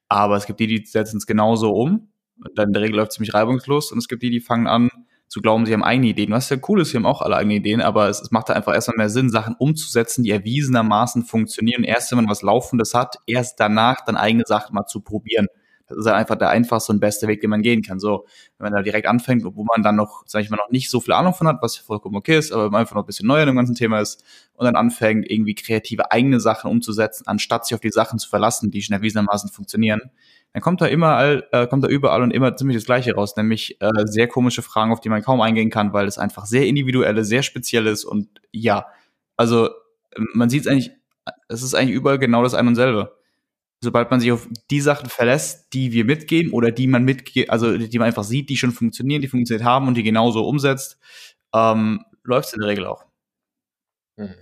Aber 0.07 0.37
es 0.37 0.45
gibt 0.45 0.59
die, 0.59 0.67
die 0.67 0.85
setzen 0.85 1.17
es 1.17 1.25
genauso 1.25 1.71
um. 1.73 2.11
Und 2.43 2.57
dann 2.57 2.69
in 2.69 2.73
der 2.73 2.83
Regel 2.83 2.97
läuft 2.97 3.11
es 3.11 3.15
ziemlich 3.15 3.33
reibungslos. 3.33 3.91
Und 3.91 3.97
es 3.97 4.07
gibt 4.07 4.23
die, 4.23 4.29
die 4.29 4.39
fangen 4.39 4.67
an, 4.67 4.89
zu 5.31 5.39
glauben, 5.41 5.65
sie 5.65 5.71
haben 5.71 5.83
eigene 5.83 6.07
Ideen. 6.09 6.31
Was 6.31 6.49
ja 6.49 6.57
cool 6.67 6.81
ist, 6.81 6.91
wir 6.91 6.99
haben 6.99 7.05
auch 7.05 7.21
alle 7.21 7.37
eigene 7.37 7.55
Ideen, 7.55 7.79
aber 7.79 8.09
es, 8.09 8.19
es 8.19 8.31
macht 8.31 8.49
da 8.49 8.53
einfach 8.53 8.73
erstmal 8.73 8.97
mehr 8.97 9.09
Sinn, 9.09 9.29
Sachen 9.29 9.55
umzusetzen, 9.57 10.23
die 10.23 10.29
erwiesenermaßen 10.29 11.23
funktionieren. 11.23 11.85
Erst 11.85 12.11
wenn 12.11 12.17
man 12.17 12.29
was 12.29 12.41
Laufendes 12.41 12.93
hat, 12.93 13.15
erst 13.27 13.57
danach 13.57 14.03
dann 14.03 14.17
eigene 14.17 14.43
Sachen 14.45 14.75
mal 14.75 14.87
zu 14.87 14.99
probieren. 14.99 15.47
Das 15.87 15.99
ist 15.99 16.05
ja 16.05 16.15
einfach 16.15 16.35
der 16.35 16.49
einfachste 16.49 16.91
und 16.91 16.99
beste 16.99 17.29
Weg, 17.29 17.39
den 17.39 17.49
man 17.49 17.61
gehen 17.61 17.81
kann. 17.81 17.97
So, 17.97 18.25
wenn 18.57 18.65
man 18.65 18.73
da 18.73 18.81
direkt 18.81 19.07
anfängt, 19.07 19.45
wo 19.45 19.63
man 19.63 19.83
dann 19.83 19.95
noch, 19.95 20.23
sag 20.25 20.41
ich 20.41 20.49
mal, 20.49 20.57
noch 20.57 20.69
nicht 20.69 20.89
so 20.89 20.99
viel 20.99 21.13
Ahnung 21.13 21.33
von 21.33 21.47
hat, 21.47 21.59
was 21.61 21.77
vollkommen 21.77 22.17
okay 22.17 22.37
ist, 22.37 22.51
aber 22.51 22.77
einfach 22.77 22.95
noch 22.95 23.03
ein 23.03 23.07
bisschen 23.07 23.27
neuer 23.27 23.43
in 23.43 23.47
dem 23.47 23.55
ganzen 23.55 23.75
Thema 23.75 24.01
ist 24.01 24.25
und 24.55 24.65
dann 24.65 24.75
anfängt, 24.75 25.31
irgendwie 25.31 25.55
kreative 25.55 26.11
eigene 26.11 26.41
Sachen 26.41 26.69
umzusetzen, 26.69 27.23
anstatt 27.27 27.65
sich 27.65 27.75
auf 27.75 27.81
die 27.81 27.89
Sachen 27.89 28.19
zu 28.19 28.27
verlassen, 28.27 28.69
die 28.69 28.81
schon 28.81 28.95
erwiesenermaßen 28.95 29.49
funktionieren, 29.49 30.11
dann 30.53 30.61
kommt 30.61 30.81
da 30.81 30.85
immer 30.85 31.15
all, 31.15 31.47
äh, 31.51 31.67
kommt 31.67 31.83
da 31.83 31.87
überall 31.87 32.21
und 32.21 32.31
immer 32.31 32.55
ziemlich 32.55 32.77
das 32.77 32.85
Gleiche 32.85 33.13
raus, 33.13 33.35
nämlich 33.37 33.79
äh, 33.81 33.89
sehr 34.05 34.27
komische 34.27 34.61
Fragen, 34.61 34.91
auf 34.91 34.99
die 34.99 35.09
man 35.09 35.21
kaum 35.21 35.41
eingehen 35.41 35.69
kann, 35.69 35.93
weil 35.93 36.07
es 36.07 36.17
einfach 36.17 36.45
sehr 36.45 36.67
individuelle, 36.67 37.23
sehr 37.23 37.43
speziell 37.43 37.87
ist 37.87 38.03
und 38.03 38.27
ja, 38.51 38.87
also 39.37 39.69
man 40.33 40.49
sieht 40.49 40.61
es 40.61 40.67
eigentlich, 40.67 40.91
es 41.47 41.63
ist 41.63 41.73
eigentlich 41.73 41.95
überall 41.95 42.19
genau 42.19 42.43
das 42.43 42.53
ein 42.53 42.67
und 42.67 42.75
selbe. 42.75 43.17
Sobald 43.83 44.11
man 44.11 44.19
sich 44.19 44.31
auf 44.31 44.47
die 44.69 44.81
Sachen 44.81 45.09
verlässt, 45.09 45.73
die 45.73 45.91
wir 45.91 46.05
mitgehen 46.05 46.51
oder 46.51 46.71
die 46.71 46.85
man 46.85 47.03
mitgeht, 47.03 47.49
also 47.49 47.77
die 47.77 47.97
man 47.97 48.07
einfach 48.07 48.23
sieht, 48.23 48.49
die 48.49 48.57
schon 48.57 48.71
funktionieren, 48.71 49.21
die 49.21 49.27
funktioniert 49.27 49.65
haben 49.65 49.87
und 49.87 49.95
die 49.95 50.03
genauso 50.03 50.45
umsetzt, 50.47 50.99
ähm, 51.53 52.05
läuft 52.23 52.49
es 52.49 52.53
in 52.53 52.59
der 52.59 52.69
Regel 52.69 52.85
auch. 52.85 53.05
Mhm. 54.17 54.35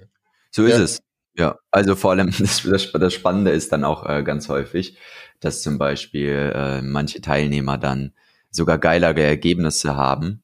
So 0.52 0.66
ist 0.66 0.78
ja. 0.78 0.84
es. 0.84 1.00
Ja, 1.36 1.58
also 1.72 1.96
vor 1.96 2.12
allem 2.12 2.32
das, 2.40 2.64
das, 2.64 2.92
das 2.92 3.14
Spannende 3.14 3.52
ist 3.52 3.72
dann 3.72 3.84
auch 3.84 4.06
äh, 4.08 4.24
ganz 4.24 4.50
häufig, 4.50 4.98
dass 5.40 5.62
zum 5.62 5.78
Beispiel 5.78 6.52
äh, 6.54 6.82
manche 6.82 7.22
Teilnehmer 7.22 7.78
dann 7.78 8.14
sogar 8.52 8.78
geilere 8.78 9.22
Ergebnisse 9.22 9.96
haben, 9.96 10.44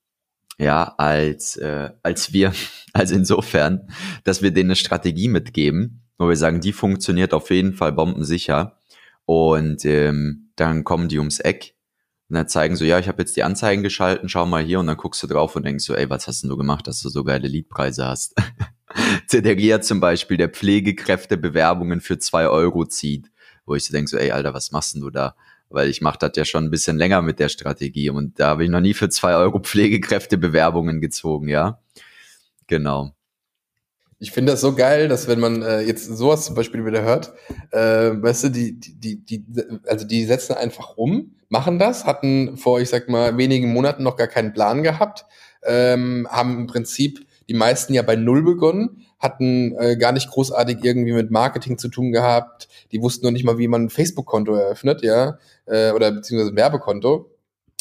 ja, 0.59 0.95
als, 0.97 1.57
äh, 1.57 1.91
als 2.03 2.33
wir. 2.33 2.53
Also 2.93 3.15
insofern, 3.15 3.89
dass 4.23 4.41
wir 4.41 4.51
denen 4.51 4.69
eine 4.69 4.77
Strategie 4.77 5.27
mitgeben, 5.27 6.03
wo 6.17 6.29
wir 6.29 6.37
sagen, 6.37 6.61
die 6.61 6.73
funktioniert 6.73 7.33
auf 7.33 7.51
jeden 7.51 7.73
Fall 7.73 7.91
bombensicher. 7.91 8.79
Und 9.25 9.83
ähm, 9.85 10.51
dann 10.55 10.85
kommen 10.85 11.09
die 11.09 11.19
ums 11.19 11.39
Eck 11.41 11.75
und 12.29 12.35
dann 12.35 12.47
zeigen 12.47 12.75
so, 12.77 12.85
ja, 12.85 12.99
ich 12.99 13.07
habe 13.09 13.21
jetzt 13.21 13.35
die 13.35 13.43
Anzeigen 13.43 13.83
geschalten, 13.83 14.29
schau 14.29 14.45
mal 14.45 14.63
hier 14.63 14.79
und 14.79 14.87
dann 14.87 14.97
guckst 14.97 15.21
du 15.23 15.27
drauf 15.27 15.55
und 15.57 15.65
denkst 15.65 15.83
so, 15.85 15.93
ey, 15.93 16.09
was 16.09 16.27
hast 16.27 16.43
denn 16.43 16.49
du 16.49 16.57
gemacht, 16.57 16.87
dass 16.87 17.01
du 17.01 17.09
so 17.09 17.23
geile 17.25 17.47
Leadpreise 17.49 18.05
hast? 18.05 18.35
der 19.31 19.55
Ria 19.55 19.81
zum 19.81 19.99
Beispiel, 19.99 20.37
der 20.37 20.49
Pflegekräftebewerbungen 20.49 22.01
für 22.01 22.17
zwei 22.19 22.47
Euro 22.47 22.85
zieht 22.85 23.31
wo 23.65 23.75
ich 23.75 23.85
so 23.85 23.91
denke, 23.91 24.09
so, 24.09 24.17
ey, 24.17 24.31
Alter, 24.31 24.53
was 24.53 24.71
machst 24.71 24.95
denn 24.95 25.01
du 25.01 25.09
da? 25.09 25.35
Weil 25.69 25.89
ich 25.89 26.01
mache 26.01 26.19
das 26.19 26.31
ja 26.35 26.45
schon 26.45 26.65
ein 26.65 26.71
bisschen 26.71 26.97
länger 26.97 27.21
mit 27.21 27.39
der 27.39 27.49
Strategie 27.49 28.09
und 28.09 28.39
da 28.39 28.47
habe 28.49 28.63
ich 28.63 28.69
noch 28.69 28.81
nie 28.81 28.93
für 28.93 29.09
zwei 29.09 29.35
Euro 29.35 29.59
Pflegekräftebewerbungen 29.59 31.01
gezogen, 31.01 31.49
ja. 31.49 31.79
Genau. 32.67 33.11
Ich 34.17 34.31
finde 34.31 34.53
das 34.53 34.61
so 34.61 34.73
geil, 34.73 35.07
dass 35.07 35.27
wenn 35.27 35.39
man 35.39 35.61
äh, 35.61 35.81
jetzt 35.81 36.05
sowas 36.05 36.45
zum 36.45 36.55
Beispiel 36.55 36.85
wieder 36.85 37.01
hört, 37.01 37.33
äh, 37.71 38.11
weißt 38.11 38.45
du, 38.45 38.49
die, 38.49 38.79
die, 38.79 39.25
die, 39.25 39.43
also 39.87 40.07
die 40.07 40.25
setzen 40.25 40.53
einfach 40.53 40.95
um, 40.95 41.35
machen 41.49 41.79
das, 41.79 42.05
hatten 42.05 42.57
vor, 42.57 42.79
ich 42.79 42.89
sag 42.89 43.09
mal, 43.09 43.37
wenigen 43.37 43.73
Monaten 43.73 44.03
noch 44.03 44.15
gar 44.15 44.27
keinen 44.27 44.53
Plan 44.53 44.83
gehabt, 44.83 45.25
ähm, 45.63 46.27
haben 46.29 46.59
im 46.59 46.67
Prinzip 46.67 47.25
die 47.49 47.53
meisten 47.53 47.93
ja 47.93 48.01
bei 48.01 48.15
Null 48.15 48.43
begonnen, 48.43 49.05
hatten 49.19 49.75
äh, 49.77 49.97
gar 49.97 50.11
nicht 50.11 50.29
großartig 50.29 50.79
irgendwie 50.83 51.13
mit 51.13 51.31
Marketing 51.31 51.77
zu 51.77 51.89
tun 51.89 52.11
gehabt. 52.11 52.67
Die 52.91 53.01
wussten 53.01 53.25
noch 53.25 53.31
nicht 53.31 53.45
mal, 53.45 53.57
wie 53.57 53.67
man 53.67 53.85
ein 53.85 53.89
Facebook-Konto 53.89 54.53
eröffnet, 54.55 55.01
ja, 55.03 55.37
äh, 55.65 55.91
oder 55.91 56.11
beziehungsweise 56.11 56.51
ein 56.51 56.57
Werbekonto. 56.57 57.31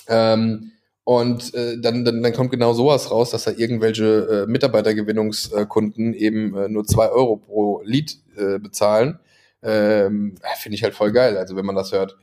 Ähm, 0.09 0.71
Und 1.07 1.53
äh, 1.53 1.79
dann, 1.79 2.05
dann, 2.07 2.23
dann 2.23 2.33
kommt 2.33 2.51
genau 2.51 2.73
sowas 2.73 3.11
raus, 3.11 3.31
dass 3.31 3.45
da 3.45 3.51
irgendwelche 3.51 4.45
äh, 4.47 4.51
Mitarbeitergewinnungskunden 4.51 6.15
eben 6.15 6.57
äh, 6.57 6.69
nur 6.69 6.87
zwei 6.87 7.11
Euro 7.11 7.37
pro 7.37 7.83
Lied 7.85 8.17
äh, 8.37 8.59
bezahlen. 8.59 9.19
Ähm, 9.63 10.37
Finde 10.63 10.77
ich 10.77 10.83
halt 10.83 10.95
voll 10.95 11.13
geil, 11.13 11.37
also 11.37 11.57
wenn 11.57 11.67
man 11.67 11.75
das 11.75 11.93
hört. 11.93 12.17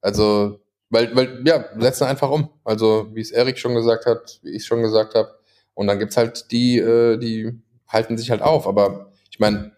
Also, 0.00 0.60
weil, 0.90 1.14
weil, 1.16 1.42
ja, 1.44 1.64
setzen 1.78 2.04
einfach 2.04 2.30
um. 2.30 2.50
Also, 2.64 3.08
wie 3.12 3.20
es 3.20 3.32
Erik 3.32 3.58
schon 3.58 3.74
gesagt 3.74 4.06
hat, 4.06 4.38
wie 4.42 4.50
ich 4.50 4.64
schon 4.64 4.82
gesagt 4.82 5.14
habe. 5.16 5.37
Und 5.78 5.86
dann 5.86 5.98
gibt's 5.98 6.16
halt 6.16 6.50
die, 6.50 6.78
äh, 6.78 7.18
die 7.18 7.52
halten 7.86 8.18
sich 8.18 8.30
halt 8.30 8.42
auf. 8.42 8.66
Aber 8.66 9.12
ich 9.30 9.38
meine, 9.38 9.72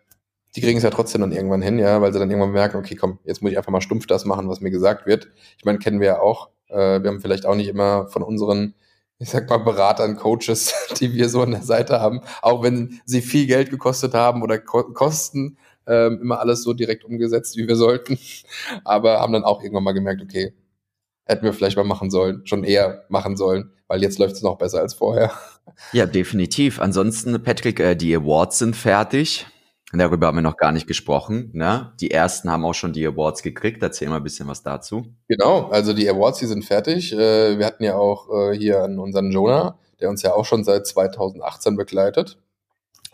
die 0.57 0.61
kriegen 0.61 0.79
es 0.79 0.85
ja 0.85 0.91
trotzdem 0.91 1.21
dann 1.21 1.33
irgendwann 1.33 1.63
hin, 1.63 1.79
ja, 1.79 2.01
weil 2.01 2.13
sie 2.13 2.19
dann 2.19 2.31
irgendwann 2.31 2.53
merken, 2.53 2.77
okay, 2.79 2.97
komm, 2.97 3.19
jetzt 3.25 3.43
muss 3.43 3.53
ich 3.53 3.59
einfach 3.59 3.73
mal 3.73 3.81
stumpf 3.81 4.07
das 4.07 4.25
machen, 4.25 4.49
was 4.49 4.61
mir 4.61 4.71
gesagt 4.71 5.07
wird. 5.07 5.29
Ich 5.59 5.65
meine, 5.65 5.79
kennen 5.79 6.01
wir 6.01 6.07
ja 6.09 6.21
auch 6.21 6.51
äh, 6.71 7.03
wir 7.03 7.11
haben 7.11 7.21
vielleicht 7.21 7.47
auch 7.47 7.55
nicht 7.55 7.69
immer 7.69 8.09
von 8.09 8.23
unseren, 8.23 8.75
ich 9.19 9.31
sag 9.31 9.49
mal, 9.51 9.59
Beratern, 9.59 10.17
Coaches, 10.17 10.73
die 11.01 11.13
wir 11.13 11.29
so 11.29 11.43
an 11.43 11.53
der 11.53 11.63
Seite 11.63 12.01
haben, 12.01 12.21
auch 12.43 12.63
wenn 12.63 13.01
sie 13.05 13.21
viel 13.21 13.47
Geld 13.47 13.71
gekostet 13.71 14.15
haben 14.15 14.43
oder 14.43 14.59
ko 14.59 14.85
kosten, 14.93 15.59
ähm, 15.87 16.21
immer 16.23 16.41
alles 16.41 16.63
so 16.63 16.73
direkt 16.73 17.05
umgesetzt, 17.05 17.57
wie 17.57 17.69
wir 17.69 17.77
sollten. 17.77 18.19
Aber 18.85 19.21
haben 19.21 19.33
dann 19.33 19.45
auch 19.45 19.63
irgendwann 19.63 19.85
mal 19.85 19.93
gemerkt, 19.93 20.23
okay, 20.23 20.55
hätten 21.25 21.45
wir 21.45 21.53
vielleicht 21.53 21.77
mal 21.77 21.85
machen 21.85 22.11
sollen, 22.11 22.47
schon 22.47 22.65
eher 22.65 23.05
machen 23.09 23.37
sollen, 23.37 23.73
weil 23.89 24.03
jetzt 24.03 24.19
läuft 24.19 24.37
es 24.37 24.43
noch 24.43 24.59
besser 24.59 24.81
als 24.81 24.95
vorher. 24.95 25.33
Ja, 25.93 26.07
definitiv. 26.07 26.81
Ansonsten, 26.81 27.43
Patrick, 27.43 27.81
äh, 27.81 27.95
die 27.95 28.15
Awards 28.15 28.59
sind 28.59 28.77
fertig. 28.77 29.47
Darüber 29.93 30.29
haben 30.29 30.37
wir 30.37 30.43
noch 30.43 30.57
gar 30.57 30.71
nicht 30.71 30.87
gesprochen. 30.87 31.51
Ne? 31.53 31.93
Die 32.01 32.13
ersten 32.13 32.49
haben 32.51 32.65
auch 32.65 32.75
schon 32.75 32.93
die 32.93 33.05
Awards 33.07 33.43
gekriegt. 33.43 33.83
Erzähl 33.83 34.09
mal 34.09 34.19
ein 34.19 34.23
bisschen 34.23 34.47
was 34.47 34.63
dazu. 34.63 35.07
Genau, 35.27 35.69
also 35.69 35.93
die 35.93 36.09
Awards, 36.09 36.39
die 36.39 36.47
sind 36.47 36.65
fertig. 36.65 37.13
Äh, 37.13 37.59
wir 37.59 37.67
hatten 37.67 37.83
ja 37.83 37.97
auch 37.97 38.29
äh, 38.31 38.57
hier 38.57 38.83
an 38.83 38.99
unseren 39.01 39.33
Jonah, 39.33 39.79
der 40.01 40.09
uns 40.11 40.23
ja 40.23 40.33
auch 40.33 40.45
schon 40.45 40.63
seit 40.63 40.87
2018 40.87 41.77
begleitet. 41.77 42.39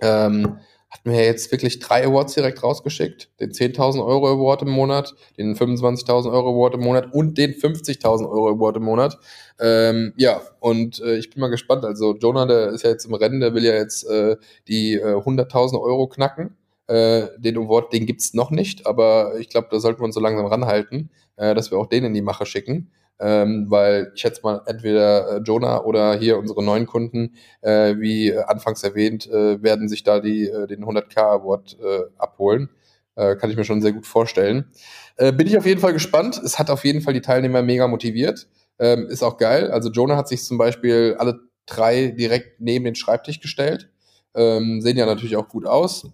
Ähm, 0.02 0.58
hatten 0.98 1.10
wir 1.10 1.24
jetzt 1.24 1.52
wirklich 1.52 1.78
drei 1.78 2.06
Awards 2.06 2.34
direkt 2.34 2.62
rausgeschickt. 2.62 3.28
Den 3.40 3.52
10.000 3.52 4.04
Euro 4.04 4.28
Award 4.28 4.62
im 4.62 4.70
Monat, 4.70 5.14
den 5.38 5.54
25.000 5.54 6.32
Euro 6.32 6.50
Award 6.50 6.74
im 6.74 6.80
Monat 6.80 7.12
und 7.12 7.38
den 7.38 7.52
50.000 7.52 8.28
Euro 8.28 8.48
Award 8.48 8.76
im 8.76 8.84
Monat. 8.84 9.18
Ähm, 9.60 10.12
ja, 10.16 10.40
und 10.60 11.00
äh, 11.00 11.16
ich 11.16 11.30
bin 11.30 11.40
mal 11.40 11.48
gespannt. 11.48 11.84
Also 11.84 12.16
Jonah, 12.16 12.46
der 12.46 12.70
ist 12.70 12.82
ja 12.82 12.90
jetzt 12.90 13.04
im 13.04 13.14
Rennen, 13.14 13.40
der 13.40 13.54
will 13.54 13.64
ja 13.64 13.74
jetzt 13.74 14.04
äh, 14.08 14.36
die 14.68 14.94
äh, 14.94 15.14
100.000 15.14 15.80
Euro 15.80 16.08
knacken. 16.08 16.56
Äh, 16.88 17.28
den 17.38 17.56
Award, 17.56 17.92
den 17.92 18.06
gibt's 18.06 18.32
noch 18.32 18.50
nicht, 18.50 18.86
aber 18.86 19.38
ich 19.40 19.48
glaube, 19.48 19.68
da 19.70 19.80
sollten 19.80 20.00
wir 20.00 20.04
uns 20.04 20.14
so 20.14 20.20
langsam 20.20 20.46
ranhalten, 20.46 21.10
äh, 21.36 21.52
dass 21.54 21.72
wir 21.72 21.78
auch 21.78 21.86
den 21.86 22.04
in 22.04 22.14
die 22.14 22.22
Mache 22.22 22.46
schicken. 22.46 22.92
Ähm, 23.18 23.66
weil 23.70 24.12
ich 24.14 24.20
schätze 24.20 24.42
mal, 24.42 24.60
entweder 24.66 25.36
äh, 25.36 25.40
Jonah 25.42 25.82
oder 25.84 26.18
hier 26.18 26.38
unsere 26.38 26.62
neuen 26.62 26.86
Kunden, 26.86 27.34
äh, 27.62 27.94
wie 27.98 28.36
anfangs 28.36 28.82
erwähnt, 28.82 29.26
äh, 29.26 29.62
werden 29.62 29.88
sich 29.88 30.02
da 30.04 30.20
die, 30.20 30.48
äh, 30.48 30.66
den 30.66 30.84
100k 30.84 31.18
Award 31.18 31.78
äh, 31.80 32.02
abholen. 32.18 32.68
Äh, 33.14 33.36
kann 33.36 33.50
ich 33.50 33.56
mir 33.56 33.64
schon 33.64 33.80
sehr 33.80 33.92
gut 33.92 34.06
vorstellen. 34.06 34.70
Äh, 35.16 35.32
bin 35.32 35.46
ich 35.46 35.56
auf 35.56 35.64
jeden 35.64 35.80
Fall 35.80 35.94
gespannt. 35.94 36.38
Es 36.44 36.58
hat 36.58 36.68
auf 36.68 36.84
jeden 36.84 37.00
Fall 37.00 37.14
die 37.14 37.22
Teilnehmer 37.22 37.62
mega 37.62 37.88
motiviert. 37.88 38.48
Ähm, 38.78 39.06
ist 39.06 39.22
auch 39.22 39.38
geil. 39.38 39.70
Also 39.70 39.90
Jonah 39.90 40.16
hat 40.16 40.28
sich 40.28 40.44
zum 40.44 40.58
Beispiel 40.58 41.16
alle 41.18 41.40
drei 41.64 42.08
direkt 42.08 42.60
neben 42.60 42.84
den 42.84 42.94
Schreibtisch 42.94 43.40
gestellt. 43.40 43.88
Ähm, 44.34 44.82
sehen 44.82 44.98
ja 44.98 45.06
natürlich 45.06 45.36
auch 45.36 45.48
gut 45.48 45.66
aus. 45.66 46.06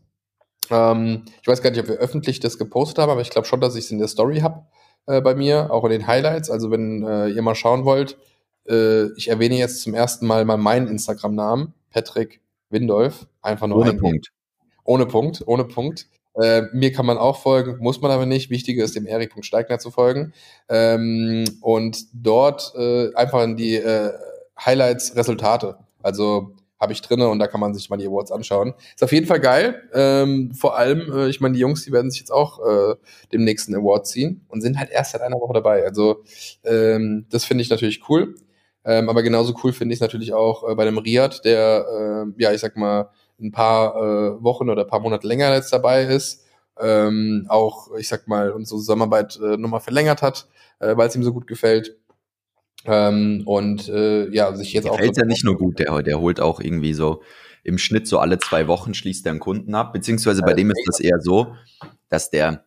Ähm, 0.71 1.25
ich 1.41 1.49
weiß 1.49 1.61
gar 1.61 1.71
nicht, 1.71 1.81
ob 1.81 1.89
wir 1.89 1.97
öffentlich 1.97 2.39
das 2.39 2.57
gepostet 2.57 2.99
haben, 2.99 3.11
aber 3.11 3.21
ich 3.21 3.31
glaube 3.31 3.49
schon, 3.49 3.61
dass 3.61 3.75
ich 3.75 3.87
es 3.87 3.91
in 3.91 3.99
der 3.99 4.07
Story 4.07 4.39
habe 4.41 4.65
äh, 5.07 5.21
bei 5.21 5.35
mir, 5.35 5.71
auch 5.71 5.85
in 5.85 5.91
den 5.91 6.07
Highlights. 6.07 6.51
Also 6.51 6.71
wenn 6.71 7.03
äh, 7.05 7.29
ihr 7.29 7.43
mal 7.43 7.55
schauen 7.55 7.85
wollt, 7.85 8.17
äh, 8.69 9.07
ich 9.17 9.29
erwähne 9.29 9.57
jetzt 9.57 9.83
zum 9.83 9.95
ersten 9.95 10.27
Mal 10.27 10.45
mal 10.45 10.57
meinen 10.57 10.89
Instagram-Namen, 10.89 11.75
Patrick 11.91 12.41
Windolf. 12.71 13.27
Einfach 13.43 13.67
nur 13.67 13.79
ohne 13.79 13.91
eingeben. 13.91 14.03
Punkt. 14.03 14.33
Ohne 14.85 15.07
Punkt, 15.07 15.43
ohne 15.47 15.65
Punkt. 15.65 16.07
Äh, 16.35 16.63
mir 16.73 16.93
kann 16.93 17.07
man 17.07 17.19
auch 17.19 17.39
folgen, 17.41 17.77
muss 17.81 18.01
man 18.01 18.11
aber 18.11 18.27
nicht. 18.27 18.51
Wichtiger 18.51 18.85
ist, 18.85 18.97
dem 18.97 19.07
Erik.steigner 19.07 19.79
zu 19.79 19.91
folgen. 19.91 20.33
Ähm, 20.69 21.45
und 21.61 22.07
dort 22.15 22.73
äh, 22.75 23.15
einfach 23.15 23.43
in 23.43 23.57
die 23.57 23.77
äh, 23.77 24.13
Highlights, 24.59 25.15
Resultate. 25.15 25.77
Also 26.03 26.55
habe 26.83 26.93
ich 26.93 27.01
drinne 27.01 27.29
und 27.29 27.39
da 27.39 27.47
kann 27.47 27.61
man 27.61 27.73
sich 27.75 27.89
mal 27.89 27.97
die 27.97 28.07
Awards 28.07 28.33
anschauen. 28.33 28.75
Ist 28.95 29.05
auf 29.05 29.13
jeden 29.13 29.27
Fall 29.27 29.41
geil. 29.41 29.89
Ähm, 29.95 30.53
vor 30.53 30.77
allem, 30.77 31.11
äh, 31.13 31.29
ich 31.29 31.41
meine, 31.41 31.55
die 31.55 31.61
Jungs, 31.61 31.85
die 31.85 31.93
werden 31.93 32.11
sich 32.11 32.21
jetzt 32.21 32.33
auch 32.33 32.59
äh, 32.59 32.97
dem 33.33 33.45
nächsten 33.45 33.75
Award 33.75 34.07
ziehen 34.07 34.45
und 34.49 34.61
sind 34.61 34.79
halt 34.79 34.91
erst 34.91 35.13
seit 35.13 35.23
einer 35.23 35.41
Woche 35.41 35.55
dabei. 35.55 35.85
Also 35.85 36.25
ähm, 36.65 37.27
das 37.31 37.45
finde 37.45 37.63
ich 37.63 37.71
natürlich 37.71 38.03
cool. 38.09 38.35
Ähm, 38.85 39.09
aber 39.09 39.23
genauso 39.23 39.55
cool 39.63 39.73
finde 39.73 39.93
ich 39.93 39.99
es 39.99 40.01
natürlich 40.01 40.33
auch 40.35 40.69
äh, 40.69 40.75
bei 40.75 40.85
dem 40.85 40.99
Riad, 40.99 41.45
der, 41.45 42.27
äh, 42.37 42.43
ja, 42.43 42.53
ich 42.53 42.61
sag 42.61 42.77
mal, 42.77 43.11
ein 43.41 43.53
paar 43.53 43.95
äh, 43.97 44.43
Wochen 44.43 44.69
oder 44.69 44.83
ein 44.83 44.89
paar 44.89 45.01
Monate 45.01 45.27
länger 45.27 45.55
jetzt 45.55 45.73
dabei 45.73 46.05
ist. 46.05 46.45
Ähm, 46.81 47.47
auch, 47.49 47.95
ich 47.97 48.09
sag 48.09 48.27
mal, 48.27 48.51
unsere 48.51 48.79
Zusammenarbeit 48.81 49.39
äh, 49.41 49.57
nochmal 49.57 49.81
verlängert 49.81 50.23
hat, 50.23 50.49
äh, 50.81 50.97
weil 50.97 51.09
es 51.09 51.15
ihm 51.15 51.23
so 51.23 51.33
gut 51.33 51.47
gefällt. 51.47 51.97
Ähm, 52.85 53.43
und 53.47 53.89
äh, 53.89 54.29
ja, 54.31 54.55
sich 54.55 54.73
jetzt 54.73 54.89
auch. 54.89 54.97
Gefällt 54.97 55.17
ja 55.17 55.25
nicht 55.25 55.45
nur 55.45 55.57
gut, 55.57 55.79
der, 55.79 56.03
der 56.03 56.21
holt 56.21 56.41
auch 56.41 56.61
irgendwie 56.61 56.95
so 56.95 57.23
im 57.65 57.79
Schnitt 57.79 58.09
so 58.09 58.19
alle 58.19 58.39
zwei 58.39 58.67
Wochen 58.67 58.93
schließt 58.93 59.25
er 59.27 59.31
einen 59.31 59.41
Kunden 59.41 59.75
ab, 59.75 59.93
beziehungsweise 59.93 60.43
bei 60.43 60.51
Ja, 60.51 60.57
dem 60.57 60.71
ist 60.71 60.85
das 60.87 61.01
eher 61.01 61.21
so, 61.21 61.55
dass 62.09 62.31
der, 62.31 62.65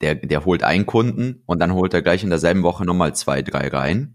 der, 0.00 0.14
der 0.14 0.44
holt 0.44 0.62
einen 0.62 0.86
Kunden 0.86 1.42
und 1.46 1.60
dann 1.60 1.74
holt 1.74 1.92
er 1.92 2.02
gleich 2.02 2.22
in 2.22 2.30
derselben 2.30 2.62
Woche 2.62 2.86
nochmal 2.86 3.14
zwei, 3.14 3.42
drei 3.42 3.68
rein. 3.68 4.14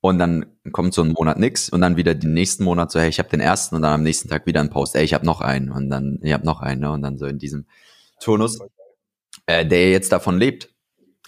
Und 0.00 0.20
dann 0.20 0.46
kommt 0.70 0.94
so 0.94 1.02
ein 1.02 1.10
Monat 1.10 1.40
nix 1.40 1.68
und 1.68 1.80
dann 1.80 1.96
wieder 1.96 2.14
den 2.14 2.32
nächsten 2.32 2.62
Monat 2.62 2.92
so, 2.92 3.00
hey, 3.00 3.08
ich 3.08 3.18
habe 3.18 3.30
den 3.30 3.40
ersten 3.40 3.74
und 3.74 3.82
dann 3.82 3.94
am 3.94 4.04
nächsten 4.04 4.28
Tag 4.28 4.46
wieder 4.46 4.60
ein 4.60 4.70
Post, 4.70 4.94
ey, 4.94 5.02
ich 5.02 5.12
habe 5.12 5.26
noch 5.26 5.40
einen 5.40 5.72
und 5.72 5.90
dann, 5.90 6.20
ich 6.22 6.32
habe 6.32 6.46
noch 6.46 6.60
einen 6.60 6.82
ne? 6.82 6.92
und 6.92 7.02
dann 7.02 7.18
so 7.18 7.26
in 7.26 7.38
diesem 7.38 7.66
Turnus, 8.20 8.60
äh, 9.46 9.66
der 9.66 9.90
jetzt 9.90 10.12
davon 10.12 10.38
lebt, 10.38 10.72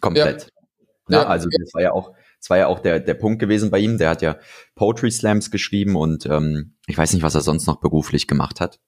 komplett. 0.01 0.53
Ja, 1.09 1.23
Ja. 1.23 1.27
also 1.27 1.49
das 1.61 1.75
war 1.75 1.83
ja 1.83 1.91
auch, 1.91 2.13
das 2.41 2.49
war 2.49 2.59
ja 2.59 2.67
auch 2.69 2.81
der, 2.81 3.01
der 3.01 3.15
Punkt 3.15 3.39
gewesen 3.39 3.71
bei 3.71 3.79
ihm. 3.79 3.99
Der 3.99 4.09
hat 4.11 4.23
ja 4.23 4.37
Poetry 4.75 5.11
Slams 5.11 5.51
geschrieben 5.51 5.95
und 5.95 6.27
ähm, 6.27 6.75
ich 6.87 6.97
weiß 6.97 7.13
nicht, 7.13 7.23
was 7.23 7.35
er 7.35 7.43
sonst 7.43 7.67
noch 7.67 7.81
beruflich 7.81 8.27
gemacht 8.27 8.61
hat. 8.61 8.81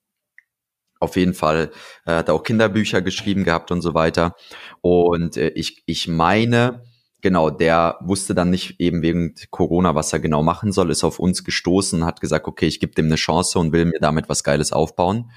Auf 1.01 1.17
jeden 1.17 1.35
Fall 1.35 1.71
äh, 2.07 2.13
hat 2.13 2.29
er 2.29 2.35
auch 2.35 2.45
Kinderbücher 2.45 3.03
geschrieben 3.03 3.45
gehabt 3.45 3.71
und 3.71 3.83
so 3.83 3.93
weiter. 3.93 4.37
Und 4.81 5.37
äh, 5.37 5.49
ich, 5.49 5.83
ich 5.85 6.09
meine, 6.09 6.85
genau, 7.21 7.51
der 7.51 7.99
wusste 8.01 8.35
dann 8.35 8.51
nicht 8.51 8.81
eben 8.81 9.03
wegen 9.03 9.35
Corona, 9.51 9.95
was 9.95 10.13
er 10.13 10.21
genau 10.21 10.43
machen 10.43 10.73
soll, 10.73 10.91
ist 10.91 11.05
auf 11.05 11.19
uns 11.19 11.45
gestoßen, 11.45 12.07
hat 12.07 12.21
gesagt, 12.21 12.47
okay, 12.47 12.67
ich 12.67 12.81
gebe 12.81 12.95
dem 12.95 13.07
eine 13.07 13.17
Chance 13.17 13.59
und 13.59 13.73
will 13.73 13.85
mir 13.85 14.01
damit 14.01 14.29
was 14.29 14.45
Geiles 14.45 14.73
aufbauen. 14.73 15.31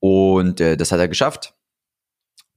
Und 0.00 0.60
äh, 0.60 0.76
das 0.76 0.90
hat 0.90 0.98
er 0.98 1.08
geschafft. 1.08 1.54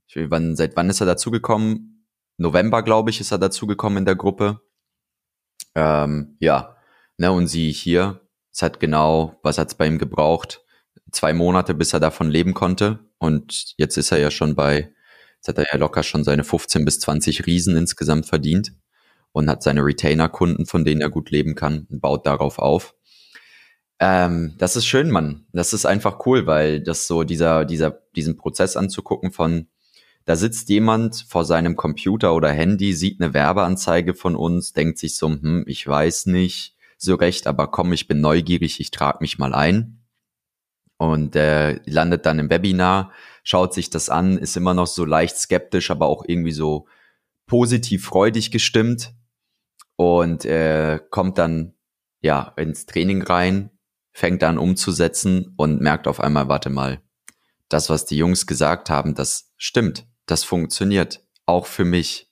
Ich 0.08 0.16
will, 0.16 0.32
wann, 0.32 0.56
seit 0.56 0.76
wann 0.76 0.90
ist 0.90 1.02
er 1.02 1.06
dazugekommen? 1.06 2.06
November, 2.38 2.82
glaube 2.82 3.10
ich, 3.10 3.20
ist 3.20 3.32
er 3.32 3.40
dazugekommen 3.40 4.00
in 4.00 4.06
der 4.06 4.16
Gruppe. 4.16 4.62
Ähm, 5.78 6.36
ja, 6.40 6.76
ne, 7.18 7.32
und 7.32 7.46
sie 7.48 7.72
hier, 7.72 8.22
es 8.52 8.64
hat 8.64 8.80
genau, 8.80 9.40
was 9.44 9.60
hat's 9.60 9.76
bei 9.76 9.86
ihm 9.86 10.00
gebraucht? 10.00 10.64
Zwei 11.12 11.34
Monate, 11.34 11.76
bis 11.76 11.94
er 11.94 12.00
davon 12.00 12.32
leben 12.32 12.56
konnte. 12.56 13.00
Und 13.20 13.76
jetzt 13.78 13.96
ist 13.96 14.12
er 14.12 14.18
ja 14.18 14.32
schon 14.32 14.56
bei, 14.56 14.92
jetzt 15.36 15.48
hat 15.48 15.60
er 15.60 15.68
ja 15.72 15.78
locker 15.78 16.02
schon 16.02 16.24
seine 16.24 16.44
15 16.44 16.84
bis 16.84 17.00
20 17.00 17.46
Riesen 17.46 17.78
insgesamt 17.78 18.26
verdient 18.26 18.74
und 19.34 19.52
hat 19.52 19.62
seine 19.62 19.86
Retainer-Kunden, 19.86 20.66
von 20.66 20.84
denen 20.84 21.02
er 21.02 21.12
gut 21.12 21.30
leben 21.30 21.54
kann, 21.54 21.86
und 21.92 22.02
baut 22.02 22.26
darauf 22.26 22.58
auf. 22.58 22.96
Ähm, 24.00 24.56
das 24.58 24.76
ist 24.76 24.88
schön, 24.88 25.12
Mann. 25.12 25.46
Das 25.54 25.74
ist 25.74 25.86
einfach 25.86 26.26
cool, 26.26 26.48
weil 26.48 26.82
das 26.82 27.06
so 27.06 27.24
dieser, 27.24 27.66
dieser, 27.66 28.02
diesen 28.16 28.36
Prozess 28.36 28.76
anzugucken 28.78 29.32
von, 29.32 29.68
da 30.28 30.36
sitzt 30.36 30.68
jemand 30.68 31.26
vor 31.30 31.46
seinem 31.46 31.78
Computer 31.78 32.36
oder 32.36 32.52
Handy, 32.52 32.94
sieht 32.94 33.22
eine 33.22 33.34
Werbeanzeige 33.34 34.14
von 34.14 34.36
uns, 34.36 34.74
denkt 34.74 35.00
sich 35.00 35.16
so, 35.16 35.30
hm, 35.30 35.64
ich 35.68 35.88
weiß 35.88 36.26
nicht 36.26 36.76
so 36.98 37.16
recht, 37.16 37.48
aber 37.48 37.68
komm, 37.68 37.94
ich 37.94 38.10
bin 38.10 38.20
neugierig, 38.20 38.82
ich 38.82 38.92
trage 38.92 39.20
mich 39.22 39.38
mal 39.38 39.56
ein. 39.56 40.04
Und 40.98 41.38
äh, 41.38 41.80
landet 41.86 42.26
dann 42.26 42.40
im 42.40 42.50
Webinar, 42.50 43.14
schaut 43.44 43.74
sich 43.74 43.90
das 43.90 44.10
an, 44.10 44.38
ist 44.38 44.58
immer 44.58 44.74
noch 44.74 44.88
so 44.88 45.06
leicht 45.06 45.38
skeptisch, 45.38 45.92
aber 45.92 46.08
auch 46.08 46.26
irgendwie 46.28 46.52
so 46.52 46.88
positiv 47.46 48.04
freudig 48.04 48.52
gestimmt 48.52 49.14
und 49.96 50.44
äh, 50.44 51.00
kommt 51.10 51.38
dann 51.38 51.74
ja 52.20 52.52
ins 52.58 52.86
Training 52.86 53.22
rein, 53.22 53.70
fängt 54.12 54.44
an 54.44 54.58
umzusetzen 54.58 55.54
und 55.56 55.80
merkt 55.80 56.06
auf 56.06 56.20
einmal, 56.20 56.50
warte 56.50 56.70
mal, 56.70 57.00
das, 57.70 57.90
was 57.90 58.06
die 58.06 58.18
Jungs 58.18 58.46
gesagt 58.46 58.90
haben, 58.90 59.16
das 59.16 59.54
stimmt, 59.56 60.07
das 60.28 60.44
funktioniert, 60.44 61.26
auch 61.48 61.66
für 61.66 61.86
mich. 61.86 62.30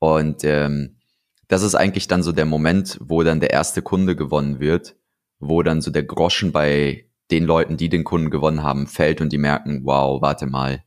Und 0.00 0.42
ähm, 0.42 0.98
das 1.46 1.62
ist 1.62 1.76
eigentlich 1.76 2.08
dann 2.08 2.24
so 2.24 2.32
der 2.32 2.46
Moment, 2.46 2.98
wo 3.00 3.22
dann 3.22 3.38
der 3.38 3.50
erste 3.50 3.82
Kunde 3.82 4.16
gewonnen 4.16 4.58
wird, 4.58 4.96
wo 5.38 5.62
dann 5.62 5.80
so 5.80 5.90
der 5.90 6.02
Groschen 6.02 6.50
bei 6.50 7.08
den 7.30 7.44
Leuten, 7.44 7.76
die 7.76 7.88
den 7.88 8.02
Kunden 8.02 8.30
gewonnen 8.30 8.62
haben, 8.64 8.86
fällt 8.88 9.20
und 9.20 9.32
die 9.32 9.38
merken, 9.38 9.82
wow, 9.84 10.20
warte 10.20 10.46
mal, 10.46 10.84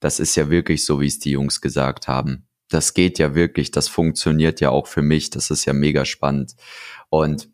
das 0.00 0.20
ist 0.20 0.36
ja 0.36 0.50
wirklich 0.50 0.84
so, 0.84 1.00
wie 1.00 1.06
es 1.06 1.18
die 1.18 1.30
Jungs 1.32 1.60
gesagt 1.60 2.08
haben. 2.08 2.48
das 2.68 2.94
geht 2.94 3.18
ja 3.18 3.34
wirklich, 3.34 3.70
das 3.70 3.88
funktioniert 3.88 4.60
ja 4.60 4.70
auch 4.70 4.86
für 4.86 5.02
mich, 5.02 5.30
das 5.30 5.50
ist 5.50 5.64
ja 5.64 5.72
mega 5.72 6.04
spannend. 6.04 6.54
Und 7.08 7.48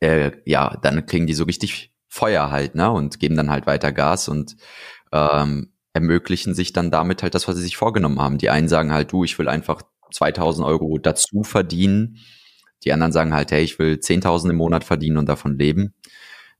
äh, 0.00 0.32
ja, 0.44 0.76
dann 0.82 1.06
kriegen 1.06 1.26
die 1.26 1.34
so 1.34 1.44
richtig 1.44 1.92
Feuer 2.08 2.50
halt, 2.50 2.74
ne? 2.74 2.90
Und 2.90 3.18
geben 3.18 3.36
dann 3.36 3.50
halt 3.50 3.66
weiter 3.66 3.92
Gas 3.92 4.28
und 4.28 4.56
ähm, 5.12 5.72
ermöglichen 5.96 6.54
sich 6.54 6.74
dann 6.74 6.90
damit 6.90 7.22
halt 7.22 7.34
das, 7.34 7.48
was 7.48 7.56
sie 7.56 7.62
sich 7.62 7.78
vorgenommen 7.78 8.20
haben. 8.20 8.36
Die 8.36 8.50
einen 8.50 8.68
sagen 8.68 8.92
halt, 8.92 9.12
du, 9.12 9.24
ich 9.24 9.38
will 9.38 9.48
einfach 9.48 9.80
2000 10.12 10.66
Euro 10.66 10.98
dazu 10.98 11.42
verdienen. 11.42 12.18
Die 12.84 12.92
anderen 12.92 13.12
sagen 13.12 13.32
halt, 13.32 13.50
hey, 13.50 13.64
ich 13.64 13.78
will 13.78 13.94
10.000 13.94 14.50
im 14.50 14.56
Monat 14.56 14.84
verdienen 14.84 15.16
und 15.16 15.26
davon 15.26 15.58
leben. 15.58 15.94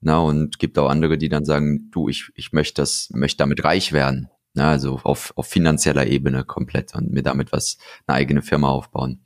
Na, 0.01 0.19
und 0.21 0.59
gibt 0.59 0.79
auch 0.79 0.89
andere, 0.89 1.19
die 1.19 1.29
dann 1.29 1.45
sagen, 1.45 1.91
du, 1.91 2.09
ich, 2.09 2.31
ich 2.35 2.53
möchte 2.53 2.81
das, 2.81 3.11
möchte 3.13 3.39
damit 3.39 3.63
reich 3.63 3.93
werden. 3.93 4.31
Na, 4.55 4.71
also 4.71 5.01
auf, 5.03 5.35
auf 5.37 5.47
finanzieller 5.47 6.07
Ebene 6.07 6.45
komplett 6.45 6.95
und 6.95 7.13
mir 7.13 7.23
damit 7.23 7.53
was, 7.53 7.77
eine 8.07 8.17
eigene 8.17 8.41
Firma 8.41 8.71
aufbauen. 8.71 9.21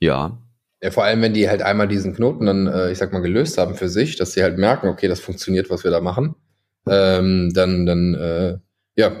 Ja. 0.00 0.38
Ja, 0.82 0.90
vor 0.90 1.04
allem, 1.04 1.22
wenn 1.22 1.32
die 1.32 1.48
halt 1.48 1.62
einmal 1.62 1.88
diesen 1.88 2.14
Knoten 2.14 2.44
dann, 2.44 2.66
äh, 2.66 2.92
ich 2.92 2.98
sag 2.98 3.12
mal, 3.12 3.20
gelöst 3.20 3.56
haben 3.56 3.74
für 3.74 3.88
sich, 3.88 4.16
dass 4.16 4.34
sie 4.34 4.42
halt 4.42 4.58
merken, 4.58 4.88
okay, 4.88 5.08
das 5.08 5.20
funktioniert, 5.20 5.70
was 5.70 5.84
wir 5.84 5.90
da 5.90 6.02
machen, 6.02 6.34
ähm, 6.86 7.52
dann, 7.54 7.86
dann, 7.86 8.14
äh, 8.14 8.58
ja, 8.96 9.12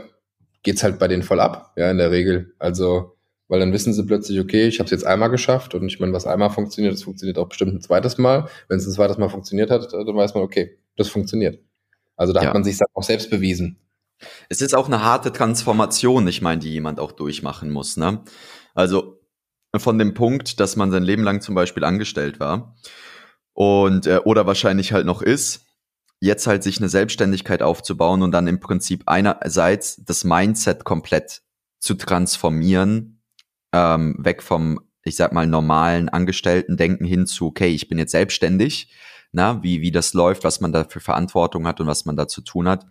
geht's 0.62 0.82
halt 0.82 0.98
bei 0.98 1.08
denen 1.08 1.22
voll 1.22 1.40
ab, 1.40 1.72
ja, 1.76 1.90
in 1.90 1.98
der 1.98 2.10
Regel. 2.10 2.54
Also, 2.58 3.16
weil 3.48 3.60
dann 3.60 3.72
wissen 3.72 3.92
sie 3.92 4.04
plötzlich, 4.04 4.38
okay, 4.40 4.66
ich 4.68 4.78
habe 4.78 4.84
es 4.86 4.90
jetzt 4.92 5.04
einmal 5.06 5.30
geschafft 5.30 5.74
und 5.74 5.86
ich 5.86 5.98
meine, 6.00 6.12
was 6.12 6.26
einmal 6.26 6.50
funktioniert, 6.50 6.94
das 6.94 7.02
funktioniert 7.02 7.38
auch 7.38 7.48
bestimmt 7.48 7.74
ein 7.74 7.80
zweites 7.80 8.18
Mal. 8.18 8.48
Wenn 8.68 8.78
es 8.78 8.86
ein 8.86 8.92
zweites 8.92 9.18
Mal 9.18 9.28
funktioniert 9.28 9.70
hat, 9.70 9.92
dann 9.92 10.06
weiß 10.16 10.34
man, 10.34 10.44
okay, 10.44 10.78
das 10.96 11.08
funktioniert. 11.08 11.58
Also 12.16 12.32
da 12.32 12.42
Ja. 12.42 12.48
hat 12.48 12.54
man 12.54 12.64
sich 12.64 12.78
dann 12.78 12.88
auch 12.94 13.02
selbst 13.02 13.30
bewiesen. 13.30 13.78
Es 14.50 14.60
ist 14.60 14.74
auch 14.74 14.86
eine 14.86 15.02
harte 15.02 15.32
Transformation, 15.32 16.28
ich 16.28 16.42
meine, 16.42 16.60
die 16.60 16.70
jemand 16.70 17.00
auch 17.00 17.12
durchmachen 17.12 17.70
muss. 17.70 17.96
Ne? 17.96 18.20
Also 18.74 19.18
von 19.76 19.98
dem 19.98 20.14
Punkt, 20.14 20.60
dass 20.60 20.76
man 20.76 20.90
sein 20.90 21.02
Leben 21.02 21.22
lang 21.22 21.40
zum 21.40 21.54
Beispiel 21.54 21.84
angestellt 21.84 22.38
war 22.38 22.76
und 23.54 24.06
äh, 24.06 24.18
oder 24.24 24.46
wahrscheinlich 24.46 24.92
halt 24.92 25.06
noch 25.06 25.22
ist, 25.22 25.66
jetzt 26.20 26.46
halt 26.46 26.62
sich 26.62 26.78
eine 26.78 26.88
Selbstständigkeit 26.88 27.62
aufzubauen 27.62 28.22
und 28.22 28.30
dann 28.32 28.46
im 28.46 28.60
Prinzip 28.60 29.04
einerseits 29.06 29.96
das 30.04 30.22
Mindset 30.24 30.84
komplett 30.84 31.42
zu 31.78 31.94
transformieren, 31.94 33.22
ähm, 33.72 34.16
weg 34.18 34.42
vom, 34.42 34.80
ich 35.02 35.16
sag 35.16 35.32
mal, 35.32 35.46
normalen 35.46 36.10
Angestellten-Denken 36.10 37.06
hin 37.06 37.26
zu, 37.26 37.46
okay, 37.46 37.68
ich 37.68 37.88
bin 37.88 37.98
jetzt 37.98 38.12
selbstständig, 38.12 38.92
na, 39.32 39.62
wie, 39.62 39.80
wie 39.80 39.92
das 39.92 40.12
läuft, 40.12 40.44
was 40.44 40.60
man 40.60 40.72
da 40.72 40.84
für 40.84 41.00
Verantwortung 41.00 41.66
hat 41.66 41.80
und 41.80 41.86
was 41.86 42.04
man 42.04 42.16
da 42.16 42.28
zu 42.28 42.42
tun 42.42 42.68
hat. 42.68 42.86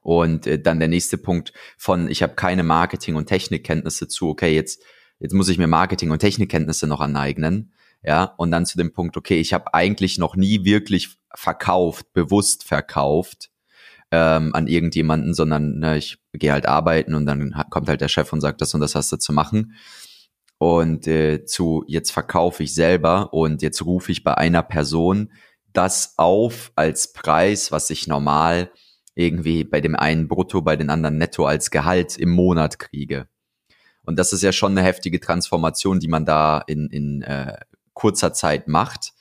Und 0.00 0.46
äh, 0.46 0.60
dann 0.60 0.80
der 0.80 0.88
nächste 0.88 1.16
Punkt 1.16 1.52
von, 1.78 2.10
ich 2.10 2.22
habe 2.22 2.34
keine 2.34 2.64
Marketing- 2.64 3.14
und 3.14 3.26
Technikkenntnisse 3.26 4.08
zu, 4.08 4.28
okay, 4.28 4.54
jetzt, 4.54 4.82
jetzt 5.18 5.32
muss 5.32 5.48
ich 5.48 5.58
mir 5.58 5.68
Marketing- 5.68 6.10
und 6.10 6.18
Technikkenntnisse 6.18 6.86
noch 6.86 7.00
aneignen. 7.00 7.72
Ja, 8.04 8.34
und 8.36 8.50
dann 8.50 8.66
zu 8.66 8.78
dem 8.78 8.92
Punkt, 8.92 9.16
okay, 9.16 9.38
ich 9.40 9.52
habe 9.52 9.74
eigentlich 9.74 10.18
noch 10.18 10.34
nie 10.34 10.64
wirklich 10.64 11.16
verkauft, 11.34 12.12
bewusst 12.12 12.64
verkauft 12.64 13.50
ähm, 14.10 14.54
an 14.54 14.66
irgendjemanden, 14.66 15.34
sondern 15.34 15.78
ne, 15.78 15.98
ich 15.98 16.18
gehe 16.32 16.52
halt 16.52 16.66
arbeiten 16.66 17.14
und 17.14 17.26
dann 17.26 17.54
kommt 17.70 17.88
halt 17.88 18.00
der 18.00 18.08
Chef 18.08 18.32
und 18.32 18.40
sagt, 18.40 18.60
das 18.60 18.74
und 18.74 18.80
das 18.80 18.94
hast 18.94 19.12
du 19.12 19.16
zu 19.16 19.32
machen. 19.32 19.74
Und 20.58 21.06
äh, 21.08 21.44
zu 21.44 21.84
jetzt 21.88 22.12
verkaufe 22.12 22.62
ich 22.62 22.74
selber 22.74 23.32
und 23.32 23.62
jetzt 23.62 23.84
rufe 23.84 24.12
ich 24.12 24.22
bei 24.22 24.36
einer 24.36 24.62
Person 24.62 25.32
das 25.72 26.14
auf 26.18 26.72
als 26.76 27.12
Preis, 27.12 27.72
was 27.72 27.90
ich 27.90 28.06
normal 28.06 28.70
irgendwie 29.14 29.64
bei 29.64 29.80
dem 29.80 29.96
einen 29.96 30.28
brutto, 30.28 30.62
bei 30.62 30.76
den 30.76 30.90
anderen 30.90 31.18
netto 31.18 31.46
als 31.46 31.70
Gehalt 31.70 32.16
im 32.16 32.30
Monat 32.30 32.78
kriege. 32.78 33.26
Und 34.04 34.18
das 34.18 34.32
ist 34.32 34.42
ja 34.42 34.52
schon 34.52 34.72
eine 34.72 34.86
heftige 34.86 35.20
Transformation, 35.20 36.00
die 36.00 36.08
man 36.08 36.24
da 36.24 36.62
in, 36.66 36.88
in 36.88 37.22
äh, 37.22 37.56
kurzer 37.94 38.32
Zeit 38.32 38.68
macht. 38.68 39.12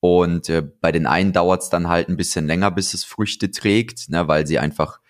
Und 0.00 0.48
äh, 0.48 0.62
bei 0.80 0.90
den 0.90 1.06
einen 1.06 1.32
dauert 1.32 1.62
es 1.62 1.70
dann 1.70 1.88
halt 1.88 2.08
ein 2.08 2.16
bisschen 2.16 2.46
länger, 2.46 2.70
bis 2.70 2.92
es 2.92 3.04
Früchte 3.04 3.50
trägt, 3.50 4.08
ne, 4.08 4.26
weil 4.26 4.46
sie 4.46 4.58
einfach, 4.58 5.00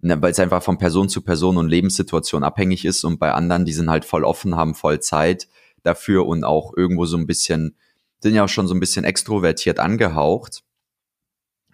ne, 0.00 0.20
weil 0.22 0.30
es 0.30 0.38
einfach 0.38 0.62
von 0.62 0.78
Person 0.78 1.08
zu 1.08 1.22
Person 1.22 1.56
und 1.56 1.68
Lebenssituation 1.68 2.44
abhängig 2.44 2.84
ist. 2.84 3.02
Und 3.04 3.18
bei 3.18 3.32
anderen, 3.32 3.64
die 3.64 3.72
sind 3.72 3.90
halt 3.90 4.04
voll 4.04 4.24
offen, 4.24 4.56
haben 4.56 4.74
voll 4.74 5.00
Zeit 5.00 5.48
dafür 5.82 6.26
und 6.26 6.44
auch 6.44 6.72
irgendwo 6.76 7.04
so 7.04 7.16
ein 7.16 7.26
bisschen, 7.26 7.76
sind 8.20 8.34
ja 8.34 8.44
auch 8.44 8.48
schon 8.48 8.68
so 8.68 8.74
ein 8.74 8.80
bisschen 8.80 9.04
extrovertiert 9.04 9.80
angehaucht, 9.80 10.62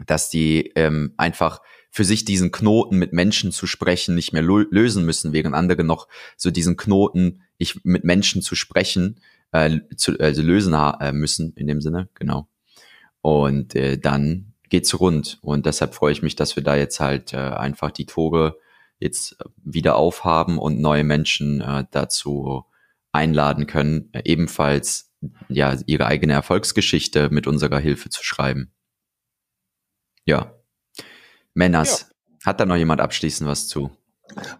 dass 0.06 0.30
die 0.30 0.72
ähm, 0.74 1.12
einfach 1.16 1.60
für 1.90 2.04
sich 2.04 2.24
diesen 2.24 2.50
Knoten 2.50 2.98
mit 2.98 3.12
Menschen 3.12 3.52
zu 3.52 3.66
sprechen 3.66 4.16
nicht 4.16 4.32
mehr 4.32 4.42
lösen 4.42 5.04
müssen, 5.04 5.32
während 5.32 5.54
andere 5.54 5.84
noch 5.84 6.08
so 6.36 6.50
diesen 6.50 6.76
Knoten, 6.76 7.42
ich 7.56 7.84
mit 7.84 8.02
Menschen 8.02 8.42
zu 8.42 8.56
sprechen, 8.56 9.20
äh, 9.54 9.80
zu, 9.96 10.18
also 10.18 10.42
lösen 10.42 10.76
ha- 10.76 10.98
äh, 11.00 11.12
müssen 11.12 11.52
in 11.54 11.68
dem 11.68 11.80
Sinne, 11.80 12.08
genau. 12.14 12.48
Und 13.22 13.74
äh, 13.74 13.96
dann 13.96 14.52
geht's 14.68 14.98
rund. 14.98 15.38
Und 15.42 15.64
deshalb 15.64 15.94
freue 15.94 16.12
ich 16.12 16.22
mich, 16.22 16.34
dass 16.34 16.56
wir 16.56 16.62
da 16.64 16.74
jetzt 16.76 16.98
halt 16.98 17.32
äh, 17.32 17.36
einfach 17.36 17.92
die 17.92 18.06
Tore 18.06 18.58
jetzt 18.98 19.36
wieder 19.62 19.96
aufhaben 19.96 20.58
und 20.58 20.80
neue 20.80 21.04
Menschen 21.04 21.60
äh, 21.60 21.84
dazu 21.90 22.64
einladen 23.12 23.66
können, 23.66 24.08
äh, 24.12 24.22
ebenfalls 24.24 25.12
ja 25.48 25.78
ihre 25.86 26.06
eigene 26.06 26.32
Erfolgsgeschichte 26.32 27.30
mit 27.30 27.46
unserer 27.46 27.78
Hilfe 27.78 28.10
zu 28.10 28.24
schreiben. 28.24 28.72
Ja. 30.26 30.52
Männers, 31.54 32.10
hat 32.44 32.58
da 32.58 32.66
noch 32.66 32.76
jemand 32.76 33.00
abschließend 33.00 33.48
was 33.48 33.68
zu? 33.68 33.90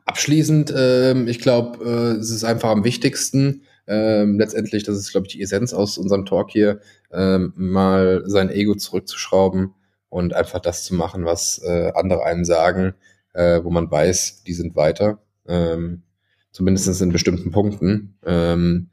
Abschließend, 0.05 0.73
ähm, 0.77 1.27
ich 1.27 1.41
glaube, 1.41 1.85
äh, 1.85 2.21
es 2.21 2.31
ist 2.31 2.45
einfach 2.45 2.71
am 2.71 2.85
wichtigsten, 2.85 3.63
ähm, 3.87 4.39
letztendlich, 4.39 4.83
das 4.85 4.97
ist, 4.97 5.11
glaube 5.11 5.27
ich, 5.27 5.35
die 5.35 5.43
Essenz 5.43 5.73
aus 5.75 5.99
unserem 5.99 6.25
Talk 6.25 6.51
hier, 6.51 6.81
ähm, 7.13 7.53
mal 7.57 8.23
sein 8.27 8.51
Ego 8.51 8.75
zurückzuschrauben 8.75 9.75
und 10.09 10.35
einfach 10.35 10.61
das 10.61 10.85
zu 10.85 10.95
machen, 10.95 11.25
was 11.25 11.63
äh, 11.65 11.93
andere 11.95 12.25
einem 12.25 12.45
sagen, 12.45 12.95
äh, 13.35 13.63
wo 13.63 13.71
man 13.71 13.91
weiß, 13.91 14.45
die 14.45 14.55
sind 14.55 14.77
weiter, 14.77 15.19
ähm, 15.47 16.03
zumindest 16.53 17.01
in 17.03 17.13
bestimmten 17.13 17.51
Punkten 17.51 18.17
ähm, 18.25 18.91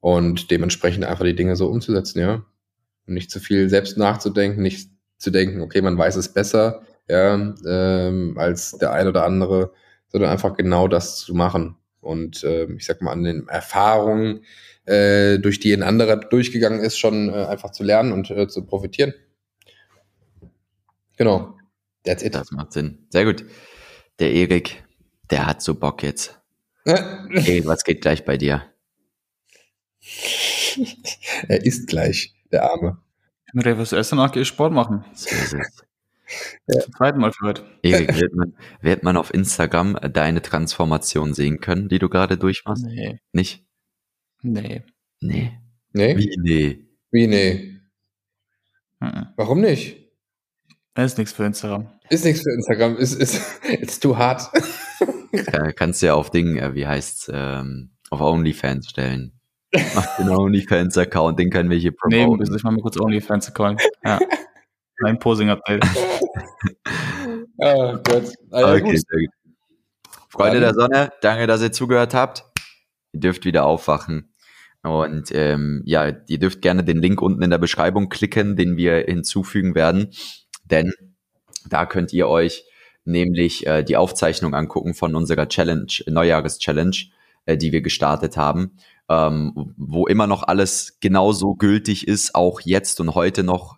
und 0.00 0.50
dementsprechend 0.50 1.04
einfach 1.04 1.24
die 1.24 1.34
Dinge 1.34 1.56
so 1.56 1.68
umzusetzen, 1.68 2.20
ja. 2.20 2.44
Und 3.06 3.14
nicht 3.14 3.30
zu 3.30 3.40
viel 3.40 3.68
selbst 3.70 3.96
nachzudenken, 3.96 4.62
nicht 4.62 4.90
zu 5.16 5.30
denken, 5.30 5.62
okay, 5.62 5.80
man 5.80 5.96
weiß 5.98 6.16
es 6.16 6.32
besser, 6.32 6.82
ja, 7.08 7.54
ähm, 7.66 8.34
als 8.38 8.72
der 8.78 8.92
ein 8.92 9.08
oder 9.08 9.24
andere, 9.24 9.72
sondern 10.08 10.30
einfach 10.30 10.56
genau 10.56 10.88
das 10.88 11.16
zu 11.16 11.34
machen. 11.34 11.76
Und 12.00 12.44
ähm, 12.44 12.76
ich 12.78 12.86
sag 12.86 13.02
mal, 13.02 13.12
an 13.12 13.24
den 13.24 13.48
Erfahrungen, 13.48 14.44
äh, 14.84 15.38
durch 15.38 15.60
die 15.60 15.72
ein 15.72 15.82
anderer 15.82 16.16
durchgegangen 16.16 16.80
ist, 16.80 16.98
schon 16.98 17.28
äh, 17.28 17.44
einfach 17.44 17.70
zu 17.72 17.82
lernen 17.82 18.12
und 18.12 18.30
äh, 18.30 18.48
zu 18.48 18.64
profitieren. 18.64 19.14
Genau. 21.16 21.56
That's 22.04 22.22
it. 22.22 22.34
Das 22.34 22.52
macht 22.52 22.72
Sinn. 22.72 23.06
Sehr 23.10 23.24
gut. 23.24 23.44
Der 24.18 24.32
Erik, 24.32 24.84
der 25.30 25.46
hat 25.46 25.62
so 25.62 25.74
Bock 25.74 26.02
jetzt. 26.02 26.38
Ey, 26.84 27.66
was 27.66 27.84
geht 27.84 28.00
gleich 28.00 28.24
bei 28.24 28.38
dir? 28.38 28.62
er 31.48 31.64
ist 31.64 31.86
gleich, 31.88 32.34
der 32.50 32.70
Arme. 32.70 32.98
Mit 33.52 33.66
der 33.66 33.78
was 33.78 33.92
essen, 33.92 34.16
danach 34.16 34.32
gehe 34.32 34.42
ich 34.42 34.48
Sport 34.48 34.72
machen. 34.72 35.04
So 35.14 35.28
ist 35.28 35.54
es. 35.54 35.84
Zum 36.70 36.92
zweiten 36.94 37.18
Mal 37.20 37.32
für 37.32 37.46
heute. 37.46 37.64
Erik, 37.82 38.14
wird 38.20 38.34
man, 38.34 38.54
wird 38.80 39.02
man 39.02 39.16
auf 39.16 39.32
Instagram 39.32 39.98
deine 40.12 40.42
Transformation 40.42 41.32
sehen 41.34 41.60
können, 41.60 41.88
die 41.88 41.98
du 41.98 42.08
gerade 42.08 42.36
durchmachst? 42.36 42.84
Nee. 42.84 43.20
Nicht? 43.32 43.64
Nee. 44.42 44.82
Nee. 45.20 45.52
Nee? 45.92 46.16
Wie 46.16 46.36
nee? 46.38 46.84
Wie 47.10 47.26
nee? 47.26 47.80
Mhm. 49.00 49.26
Warum 49.36 49.60
nicht? 49.60 49.96
Ist 50.96 51.16
nichts 51.18 51.32
für 51.32 51.44
Instagram. 51.44 51.88
Ist 52.10 52.24
nichts 52.24 52.42
für 52.42 52.52
Instagram. 52.52 52.96
Ist, 52.96 53.14
ist, 53.14 53.40
it's 53.68 54.00
too 54.00 54.16
hard. 54.16 54.42
Ka- 55.46 55.72
Kannst 55.72 56.02
du 56.02 56.06
ja 56.06 56.14
auf 56.14 56.30
Ding, 56.30 56.56
äh, 56.56 56.74
wie 56.74 56.86
heißt's, 56.86 57.30
ähm, 57.32 57.92
auf 58.10 58.20
OnlyFans 58.20 58.88
stellen. 58.90 59.32
Mach 59.94 60.16
den 60.16 60.28
OnlyFans-Account, 60.36 61.38
den 61.38 61.50
können 61.50 61.70
wir 61.70 61.76
hier 61.78 61.92
Nee, 62.08 62.24
promoten. 62.24 62.38
muss 62.50 62.56
ich 62.56 62.62
mal 62.64 62.76
kurz 62.78 62.98
OnlyFans-Account. 62.98 63.80
Ja. 64.04 64.18
Mein 65.00 65.18
Posing-Update. 65.18 65.84
oh 67.58 67.96
Gott. 68.02 68.32
Ja, 68.50 68.72
okay, 68.72 68.80
gut. 68.80 68.96
sehr 68.96 69.20
gut. 69.20 69.30
Freunde 70.28 70.60
der 70.60 70.74
Sonne, 70.74 71.10
danke, 71.20 71.46
dass 71.46 71.62
ihr 71.62 71.72
zugehört 71.72 72.14
habt. 72.14 72.44
Ihr 73.12 73.20
dürft 73.20 73.44
wieder 73.44 73.64
aufwachen. 73.64 74.32
Und 74.82 75.32
ähm, 75.32 75.82
ja, 75.84 76.12
ihr 76.28 76.38
dürft 76.38 76.62
gerne 76.62 76.84
den 76.84 76.98
Link 76.98 77.20
unten 77.20 77.42
in 77.42 77.50
der 77.50 77.58
Beschreibung 77.58 78.08
klicken, 78.08 78.56
den 78.56 78.76
wir 78.76 79.04
hinzufügen 79.06 79.74
werden. 79.74 80.10
Denn 80.64 80.92
da 81.68 81.86
könnt 81.86 82.12
ihr 82.12 82.28
euch 82.28 82.64
nämlich 83.04 83.66
äh, 83.66 83.82
die 83.82 83.96
Aufzeichnung 83.96 84.54
angucken 84.54 84.94
von 84.94 85.14
unserer 85.14 85.48
Challenge, 85.48 85.92
Neujahres-Challenge, 86.06 86.96
äh, 87.46 87.56
die 87.56 87.72
wir 87.72 87.80
gestartet 87.80 88.36
haben, 88.36 88.76
ähm, 89.08 89.74
wo 89.76 90.06
immer 90.06 90.26
noch 90.26 90.42
alles 90.42 90.98
genauso 91.00 91.54
gültig 91.54 92.06
ist, 92.06 92.34
auch 92.34 92.60
jetzt 92.60 93.00
und 93.00 93.14
heute 93.14 93.42
noch 93.42 93.77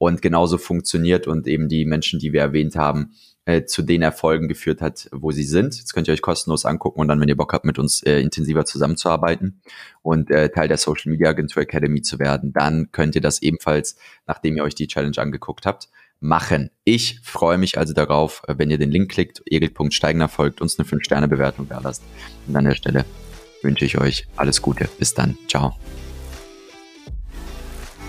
und 0.00 0.22
genauso 0.22 0.56
funktioniert 0.56 1.26
und 1.26 1.46
eben 1.46 1.68
die 1.68 1.84
Menschen, 1.84 2.18
die 2.18 2.32
wir 2.32 2.40
erwähnt 2.40 2.74
haben, 2.74 3.12
äh, 3.44 3.66
zu 3.66 3.82
den 3.82 4.00
Erfolgen 4.00 4.48
geführt 4.48 4.80
hat, 4.80 5.10
wo 5.12 5.30
sie 5.30 5.42
sind. 5.42 5.78
Das 5.78 5.92
könnt 5.92 6.08
ihr 6.08 6.14
euch 6.14 6.22
kostenlos 6.22 6.64
angucken 6.64 7.00
und 7.00 7.08
dann, 7.08 7.20
wenn 7.20 7.28
ihr 7.28 7.36
Bock 7.36 7.52
habt, 7.52 7.66
mit 7.66 7.78
uns 7.78 8.02
äh, 8.04 8.18
intensiver 8.18 8.64
zusammenzuarbeiten 8.64 9.60
und 10.00 10.30
äh, 10.30 10.48
Teil 10.48 10.68
der 10.68 10.78
Social 10.78 11.12
Media 11.12 11.28
Agentur 11.28 11.62
Academy 11.62 12.00
zu 12.00 12.18
werden, 12.18 12.54
dann 12.54 12.90
könnt 12.92 13.14
ihr 13.14 13.20
das 13.20 13.42
ebenfalls, 13.42 13.96
nachdem 14.26 14.56
ihr 14.56 14.64
euch 14.64 14.74
die 14.74 14.86
Challenge 14.86 15.18
angeguckt 15.18 15.66
habt, 15.66 15.90
machen. 16.18 16.70
Ich 16.84 17.20
freue 17.22 17.58
mich 17.58 17.76
also 17.76 17.92
darauf, 17.92 18.40
äh, 18.48 18.54
wenn 18.56 18.70
ihr 18.70 18.78
den 18.78 18.90
Link 18.90 19.10
klickt, 19.10 19.42
egel.steigner 19.44 20.28
folgt, 20.28 20.62
uns 20.62 20.78
eine 20.78 20.88
5-Sterne-Bewertung 20.88 21.68
da 21.68 21.78
lasst. 21.78 22.02
Und 22.48 22.56
an 22.56 22.64
der 22.64 22.74
Stelle 22.74 23.04
wünsche 23.60 23.84
ich 23.84 23.98
euch 23.98 24.26
alles 24.36 24.62
Gute. 24.62 24.88
Bis 24.98 25.12
dann. 25.12 25.36
Ciao. 25.46 25.76